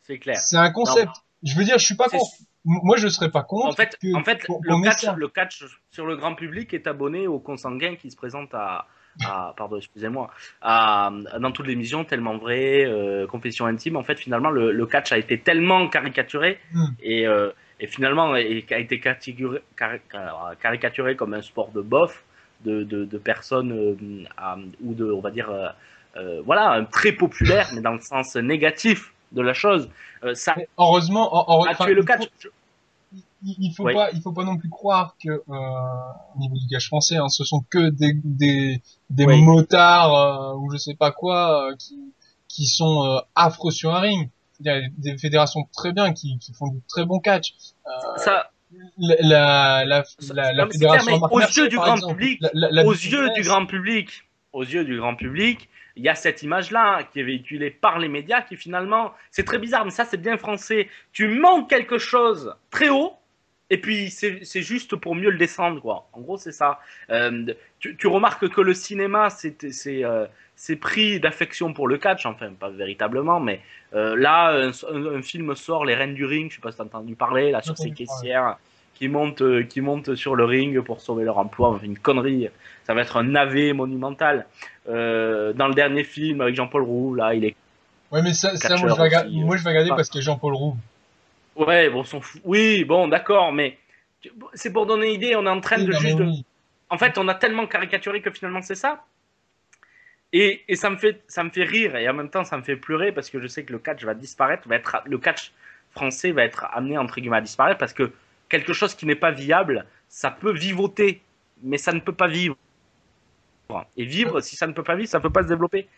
[0.06, 0.38] C'est clair.
[0.38, 1.12] c'est un concept.
[1.42, 2.24] Je veux dire, je suis pas contre.
[2.66, 3.68] Moi, je serais pas contre.
[3.68, 5.14] En fait, que- en fait le, catch, ça.
[5.16, 8.86] le catch sur le grand public est abonné aux consanguins qui se présentent à,
[9.24, 10.30] à pardon, excusez-moi,
[10.62, 13.96] dans toutes les émissions, tellement vrai, euh, confession intime.
[13.96, 16.86] En fait, finalement, le, le catch a été tellement caricaturé Hmm.
[17.00, 17.50] et, euh,
[17.80, 20.00] et finalement et, a été caricaturé, cari-
[20.60, 22.24] caricaturé comme un sport de bof
[22.64, 25.68] de, de, de personnes euh, à- ou de, on va dire, euh,
[26.16, 29.88] euh, voilà, très populaire, mais dans le sens négatif de la chose.
[30.24, 31.24] Euh, ça Mais heureusement,
[31.64, 32.24] a tué le il catch.
[32.24, 32.48] faut-
[33.44, 33.94] il, il faut Oui.
[33.94, 35.40] pas, il faut pas non plus croire que euh,
[36.34, 39.42] au niveau du catch français, hein, ce sont que des des, des Oui.
[39.42, 41.96] motards euh, ou je sais pas quoi euh, qui
[42.48, 44.30] qui sont affreux sur un ring.
[44.60, 47.52] Il y a des fédérations très bien qui, qui font du très bon catch.
[48.16, 48.50] Ça,
[48.98, 52.42] la la la, la, fédération clair, aux yeux du grand exemple, public,
[52.84, 54.08] aux yeux du grand public,
[54.54, 58.08] aux yeux du grand public, il y a cette image-là qui est véhiculée par les
[58.08, 60.88] médias qui finalement, c'est très bizarre, mais ça c'est bien français.
[61.12, 63.14] Tu manques quelque chose très haut.
[63.68, 66.08] Et puis c'est juste pour mieux le descendre, quoi.
[66.12, 66.78] En gros, c'est ça.
[67.10, 69.56] Euh, tu, tu remarques que le cinéma, c'est
[70.04, 70.26] euh,
[70.80, 73.60] pris d'affection pour le catch, enfin pas véritablement, mais
[73.92, 77.16] euh, là, un, film sort, Les Reines du Ring, je sais pas si t'as entendu
[77.16, 78.54] parler, là sur ces parler.
[78.98, 82.48] Qui montent, euh, qui montent sur le ring pour sauver leur emploi, enfin, une connerie.
[82.84, 84.46] Ça va être un navet monumental.
[84.88, 87.54] Euh, dans le dernier film avec Jean-Paul Roux, là, il est
[88.12, 89.96] Ouais, mais ça, ça moi, je vais regarder, aussi, euh, moi je vais regarder pas.
[89.96, 90.76] parce qu'il y a Jean-Paul Roux.
[91.56, 92.04] Ouais, bon.
[92.44, 93.78] Oui, bon, d'accord, mais
[94.54, 96.18] c'est pour donner une idée, on est en train Oui, de juste.
[96.20, 96.44] oui.
[96.88, 99.04] En fait, on a tellement caricaturé que finalement c'est ça.
[100.32, 102.62] Et, et ça me fait ça me fait rire et en même temps ça me
[102.62, 105.52] fait pleurer parce que je sais que le catch va disparaître, va être le catch
[105.92, 108.12] français va être amené entre guillemets à disparaître parce que
[108.48, 111.22] quelque chose qui n'est pas viable, ça peut vivoter,
[111.62, 112.56] mais ça ne peut pas vivre.
[113.96, 115.88] Et vivre, si ça ne peut pas vivre, ça ne peut pas se développer.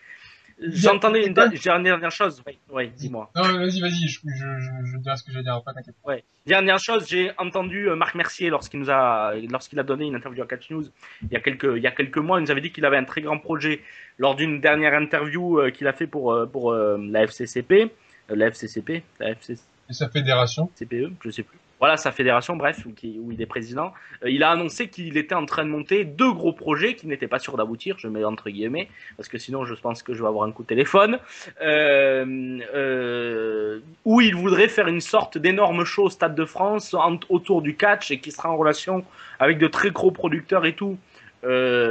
[0.60, 2.42] J'entendais une der- dernière chose.
[2.44, 3.30] Oui, oui, dis-moi.
[3.36, 5.72] Non, mais vas-y, vas-y, je, je, je, je dirai ce que je vais dire après,
[5.72, 5.94] t'inquiète.
[6.04, 6.24] Ouais.
[6.46, 10.42] Dernière chose, j'ai entendu euh, Marc Mercier lorsqu'il nous a, lorsqu'il a donné une interview
[10.42, 10.84] à Catch News
[11.22, 12.96] il y a quelques, il y a quelques mois, il nous avait dit qu'il avait
[12.96, 13.82] un très grand projet
[14.18, 17.92] lors d'une dernière interview euh, qu'il a fait pour, euh, pour euh, la FCCP,
[18.28, 19.60] la FCCP, la FCCP.
[19.90, 20.70] Et sa fédération?
[20.74, 21.58] CPE, je sais plus.
[21.80, 22.92] Voilà sa fédération, bref, où,
[23.32, 23.92] il est président.
[24.24, 27.28] Euh, il a annoncé qu'il était en train de monter deux gros projets qui n'étaient
[27.28, 30.28] pas sûrs d'aboutir, je mets entre guillemets, parce que sinon je pense que je vais
[30.28, 31.18] avoir un coup de téléphone,
[31.60, 36.96] euh, euh, où il voudrait faire une sorte d'énorme show au Stade de France
[37.28, 39.04] autour du catch et qui sera en relation
[39.38, 40.98] avec de très gros producteurs et tout.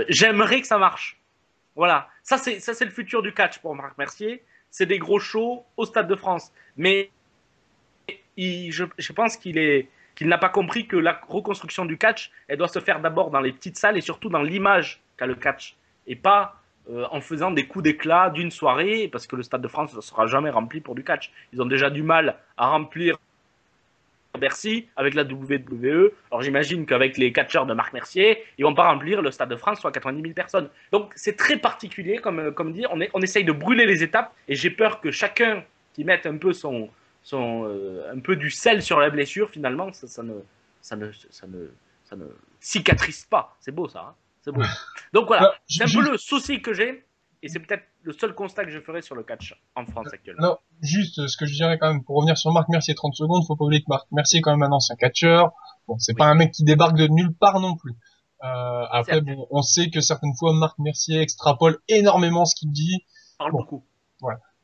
[0.09, 1.17] J'aimerais que ça marche.
[1.75, 4.43] Voilà, ça c'est le futur du catch pour Marc Mercier.
[4.69, 7.09] C'est des gros shows au Stade de France, mais
[8.37, 9.87] je, pense qu'il
[10.21, 13.51] n'a pas compris que la reconstruction du catch, elle doit se faire d'abord dans les
[13.51, 15.75] petites salles et surtout dans l'image qu'a le catch,
[16.05, 19.67] et pas euh, en faisant des coups d'éclat d'une soirée, parce que le Stade de
[19.67, 21.31] France ne sera jamais rempli pour du catch.
[21.51, 23.17] Ils ont déjà du mal à remplir
[24.37, 26.11] Bercy avec la WWE.
[26.31, 29.55] Alors j'imagine qu'avec les catcheurs de Marc Mercier, ils vont pas remplir le Stade de
[29.55, 30.69] France soit 90 000 personnes.
[30.91, 32.73] Donc c'est très particulier, comme, euh, comme
[33.13, 35.63] on essaye de brûler les étapes, et j'ai peur que chacun
[35.93, 36.89] qui mette un peu son,
[37.27, 40.35] son euh, un peu du sel sur la blessure, finalement, ça, ça ne,
[40.81, 41.67] ça ne, ça ne,
[42.05, 42.25] ça ne
[42.61, 43.55] cicatrise pas.
[43.59, 44.61] C'est beau ça, hein c'est beau.
[45.13, 47.03] Donc voilà, Alors, c'est un peu le souci que j'ai.
[47.43, 50.41] Et c'est peut-être le seul constat que je ferai sur le catch en France actuellement.
[50.41, 53.43] Non, juste ce que je dirais quand même pour revenir sur Marc Mercier 30 secondes,
[53.45, 55.51] faut pas oublier que Marc Mercier est quand même un ancien catcheur.
[55.87, 56.17] Bon, c'est Oui.
[56.17, 57.91] pas un mec qui débarque de nulle part non plus.
[58.43, 63.05] Euh, après, bon, on sait que certaines fois Marc Mercier extrapole énormément ce qu'il dit,
[63.37, 63.57] parle Bon.
[63.59, 63.83] beaucoup.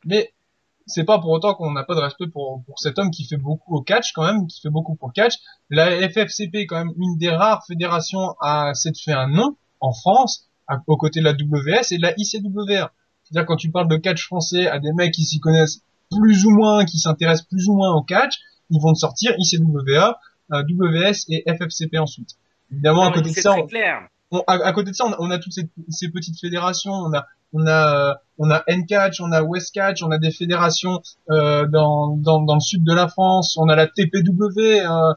[0.06, 0.34] mais
[0.86, 3.38] c'est pas pour autant qu'on n'a pas de respect pour, pour cet homme qui fait
[3.38, 5.36] beaucoup au catch quand même, qui fait beaucoup pour le catch.
[5.70, 9.94] La FFCP est quand même une des rares fédérations à s'être fait un nom en
[9.94, 12.90] France, à, aux côtés de la WS et de la ICWR.
[13.24, 15.82] C'est-à-dire quand tu parles de catch français à des mecs qui s'y connaissent
[16.12, 18.36] plus ou moins, qui s'intéressent plus ou moins au catch,
[18.70, 20.20] ils vont te sortir ICWA,
[20.52, 22.32] euh, WS et FFCP ensuite.
[22.72, 23.52] Évidemment, Non, à mais côté de ça,
[24.32, 26.92] on- à, à côté de ça, on a, on a toutes ces, ces petites fédérations.
[26.92, 31.02] On a, on a, euh, on a N-Catch, on a West-Catch, on a des fédérations
[31.30, 33.58] euh, dans, dans, dans le sud de la France.
[33.60, 35.14] On a la TPW euh,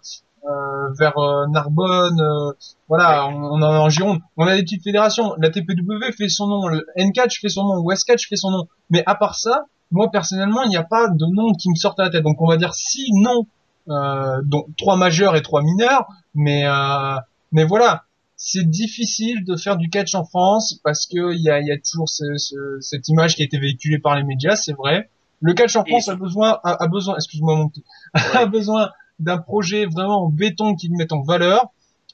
[0.49, 2.21] euh, vers euh, Narbonne.
[2.21, 2.53] euh,
[2.89, 4.21] voilà, on, on en a en Gironde.
[4.37, 5.35] On a des petites fédérations.
[5.39, 8.65] La TPW fait son nom, le N-Catch fait son nom, West-Catch fait son nom.
[8.91, 12.01] Mais à part ça, moi personnellement, il n'y a pas de nom qui me sortent
[12.01, 12.23] à la tête.
[12.23, 13.47] Donc on va dire six noms,
[13.89, 16.07] euh, dont trois majeurs et trois mineurs.
[16.35, 17.17] Mais euh,
[17.53, 18.03] mais voilà,
[18.37, 21.79] c'est difficile de faire du catch en France parce que il y a, y a
[21.79, 25.11] toujours ce- ce- cette image qui a été véhiculée par les médias, c'est vrai.
[25.41, 27.85] Le catch en Et France a besoin, a, a besoin, excuse-moi mon petit,
[28.35, 31.73] a besoin d'un projet vraiment en béton qui le mette en valeur,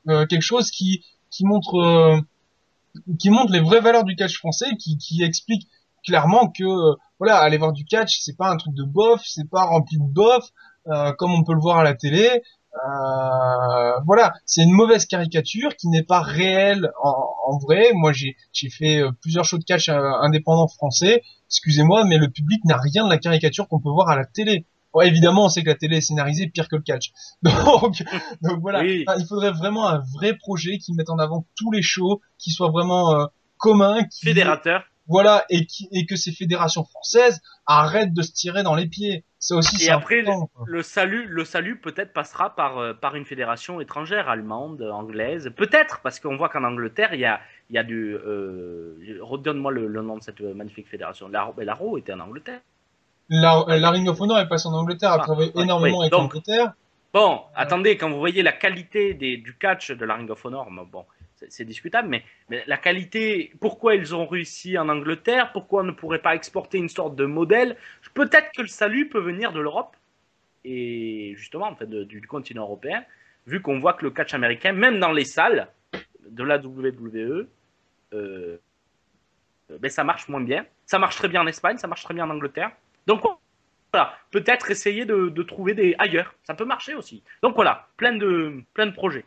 [0.09, 2.21] euh, quelque chose qui qui montre euh,
[3.19, 5.69] qui montre les vraies valeurs du catch français, qui qui explique
[6.07, 9.49] clairement que euh, voilà, aller voir du catch, c'est pas un truc de bof, c'est
[9.49, 10.51] pas rempli de bof,
[10.89, 12.43] euh, comme on peut le voir à la télé.
[12.75, 17.91] Euh, voilà, c'est une mauvaise caricature qui n'est pas réelle en, en vrai.
[17.95, 18.37] Moi, j'ai
[18.71, 21.23] fait euh, plusieurs shows de catch euh, indépendants français.
[21.49, 24.65] Excusez-moi, mais le public n'a rien de la caricature qu'on peut voir à la télé.
[24.95, 27.13] Ouais, évidemment, on sait que la télé est scénarisée pire que le catch.
[27.43, 28.03] Donc,
[28.43, 29.05] donc voilà, Oui.
[29.19, 32.71] Il faudrait vraiment un vrai projet qui mette en avant tous les shows, qui soit
[32.71, 34.85] vraiment euh, commun, qui, Fédérateur.
[35.07, 39.25] voilà, et, qui, et que ces fédérations françaises arrêtent de se tirer dans les pieds.
[39.51, 40.25] Aussi, Et après.
[40.67, 45.51] Le salut, le salut peut-être passera par, euh, par une fédération étrangère, allemande, anglaise.
[45.57, 48.15] Peut-être, parce qu'on voit qu'en Angleterre, il y a, il y a du.
[48.15, 51.29] Euh, Redonne-moi le, le nom de cette euh, magnifique fédération.
[51.29, 52.61] L'Aro ben, l'Aro était en Angleterre.
[53.29, 56.05] La, la Ring of Honor est passée en Angleterre, a Ah, travaillé ouais, énormément oui,
[56.05, 56.73] avec l'Angleterre.
[57.13, 60.69] Bon, attendez, quand vous voyez la qualité des, du catch de la Ring of Honor,
[60.71, 61.05] bon,
[61.49, 62.25] c'est- discutable, mais,
[62.67, 66.89] la qualité, pourquoi ils ont réussi en Angleterre, pourquoi on ne pourrait pas exporter une
[66.89, 67.77] sorte de modèle
[68.15, 69.97] Peut-être que le salut peut venir de l'Europe
[70.65, 73.05] et justement en fait du continent européen,
[73.47, 75.69] vu qu'on voit que le catch américain, même dans les salles
[76.29, 77.49] de la WWE,
[78.15, 78.59] euh,
[79.69, 80.67] ben, ça marche moins bien.
[80.87, 82.71] Ça marche très bien en Espagne, ça marche très bien en Angleterre.
[83.07, 83.23] Donc
[83.93, 86.35] voilà, peut-être essayer de, de trouver des ailleurs.
[86.45, 87.23] Ça peut marcher aussi.
[87.43, 89.25] Donc voilà, plein de, plein de projets.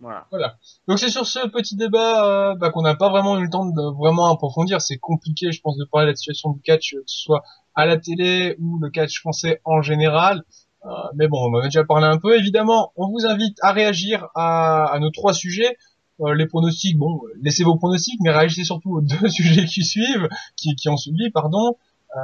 [0.00, 0.56] Voilà.
[0.88, 3.64] Donc c'est sur ce petit débat euh, bah, qu'on n'a pas vraiment eu le temps
[3.64, 4.80] de vraiment approfondir.
[4.80, 7.42] C'est compliqué, je pense, de parler de la situation du catch, euh, que ce soit
[7.74, 10.44] à la télé ou le catch français en général.
[10.84, 12.38] Euh, mais bon, on en a déjà parlé un peu.
[12.38, 15.76] Évidemment, on vous invite à réagir à, à nos trois sujets.
[16.20, 19.84] Euh, les pronostics, bon, euh, laissez vos pronostics, mais réagissez surtout aux deux sujets qui
[19.84, 21.76] suivent, qui, qui ont suivi, pardon.
[22.16, 22.20] Euh,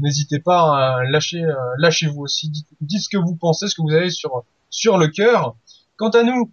[0.00, 2.50] N'hésitez pas à lâcher, euh, lâchez-vous aussi.
[2.50, 5.56] Dites, dites ce que vous pensez, ce que vous avez sur sur le cœur.
[5.96, 6.52] Quant à nous,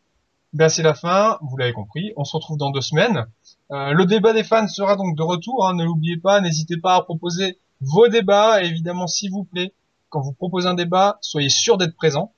[0.54, 2.14] ben c'est la fin, vous l'avez compris.
[2.16, 3.26] On se retrouve dans deux semaines.
[3.72, 5.68] Euh, le débat des fans sera donc de retour.
[5.68, 6.42] hein, ne l'oubliez pas.
[6.42, 8.64] N'hésitez pas à proposer vos débats.
[8.64, 9.74] Et évidemment, s'il vous plaît,
[10.10, 12.34] quand vous proposez un débat, soyez sûr d'être présent.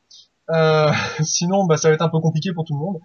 [0.50, 0.92] Euh,
[1.24, 3.00] sinon, bah, ça va être un peu compliqué pour tout le monde.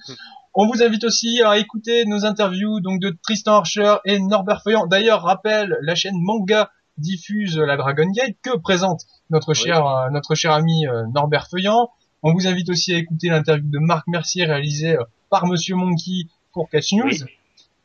[0.55, 4.87] On vous invite aussi à écouter nos interviews donc de Tristan Archer et Norbert Feuillant.
[4.87, 10.35] D'ailleurs, rappel, la chaîne Manga diffuse la Dragon Gate que présente notre cher euh, notre
[10.35, 11.91] cher ami euh, Norbert Feuillant.
[12.23, 16.27] On vous invite aussi à écouter l'interview de Marc Mercier réalisée euh, par Monsieur Monkey
[16.53, 17.05] pour Catch News.
[17.05, 17.23] Oui.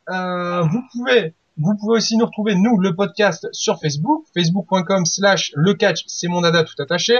[0.09, 5.53] Euh, vous pouvez vous pouvez aussi nous retrouver nous le podcast sur Facebook, facebook.com slash
[5.55, 7.17] le catch, c'est mon dada tout attaché,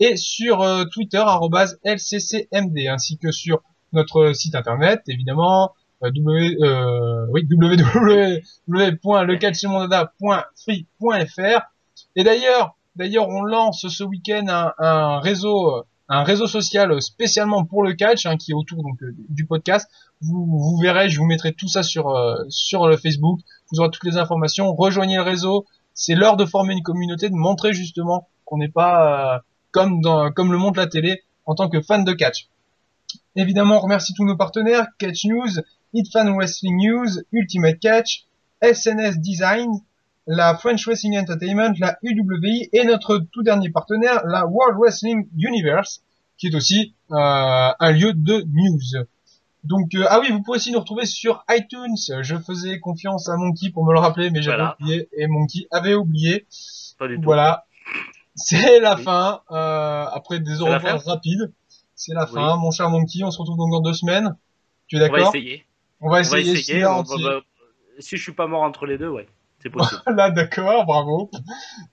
[0.00, 3.62] et sur euh, Twitter arrobase lccmd, ainsi que sur
[3.94, 7.46] notre site internet évidemment euh, w, euh, oui,
[12.16, 17.64] et d'ailleurs d'ailleurs on lance ce week-end un, un réseau euh, un réseau social spécialement
[17.64, 19.88] pour le catch hein, qui est autour donc euh, du podcast
[20.22, 23.40] vous, verrez, je vous mettrai tout ça sur euh, sur le Facebook.
[23.70, 24.74] Vous aurez toutes les informations.
[24.74, 25.66] Rejoignez le réseau.
[25.94, 29.38] C'est l'heure de former une communauté, de montrer justement qu'on n'est pas euh,
[29.70, 32.48] comme dans comme le montre la télé en tant que fan de catch.
[33.36, 35.62] Évidemment, on remercie tous nos partenaires Catch News,
[35.94, 38.26] Hit Fan Wrestling News, Ultimate Catch,
[38.62, 39.70] SNS Design,
[40.32, 46.02] la French Wrestling Entertainment, la UWI et notre tout dernier partenaire, la World Wrestling Universe,
[46.38, 47.16] qui est aussi euh,
[47.78, 49.04] un lieu de news.
[49.64, 51.96] Donc euh, ah oui, vous pouvez aussi nous retrouver sur iTunes.
[52.22, 54.76] Je faisais confiance à Monkey pour me le rappeler, mais j'avais Voilà.
[54.80, 56.46] oublié et Monkey avait oublié.
[56.98, 57.22] Pas du tout.
[57.22, 57.66] Voilà,
[58.36, 59.02] c'est la Oui.
[59.02, 59.40] fin.
[59.50, 61.52] Euh, après des au revoir rapides,
[61.96, 62.34] c'est la Oui.
[62.34, 62.56] fin.
[62.56, 64.36] Mon cher Monkey, on se retrouve donc dans deux semaines.
[64.86, 65.34] Tu es On va d'accord?
[65.34, 65.64] essayer.
[66.00, 66.52] On va On va essayer.
[66.52, 66.86] essayer.
[66.86, 67.40] on va- va-
[67.98, 69.26] Si je suis pas mort entre les deux, ouais.
[69.62, 70.02] C'est possible.
[70.16, 71.30] Là, d'accord, bravo.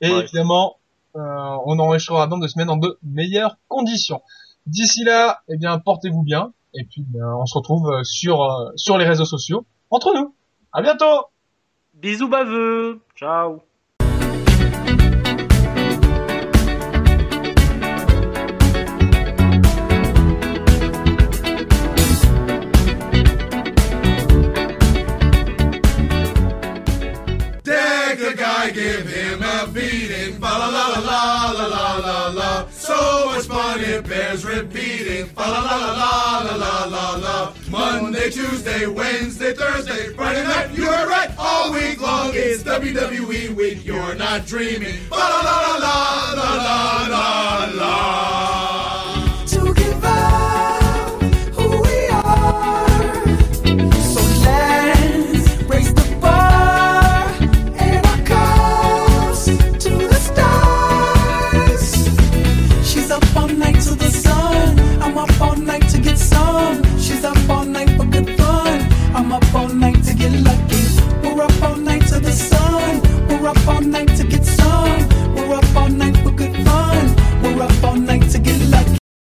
[0.01, 0.19] Et Ouais.
[0.23, 0.77] évidemment,
[1.15, 1.19] euh,
[1.65, 4.21] on enregistrera dans deux semaines en de meilleures conditions.
[4.65, 6.53] D'ici là, eh bien, portez-vous bien.
[6.73, 10.35] Et puis, ben, on se retrouve sur, euh, sur les réseaux sociaux, entre nous.
[10.73, 11.25] À bientôt!
[11.93, 12.99] Bisous baveux.
[13.15, 13.61] Ciao.
[33.97, 35.25] it bears repeating.
[35.27, 40.71] Fa la la la la la la la Monday, Tuesday, Wednesday, Thursday, Friday night.
[40.71, 41.31] You heard right.
[41.37, 43.85] All week long it's WWE week.
[43.85, 44.97] You're not dreaming.
[45.09, 48.96] Fa la la la la la la la.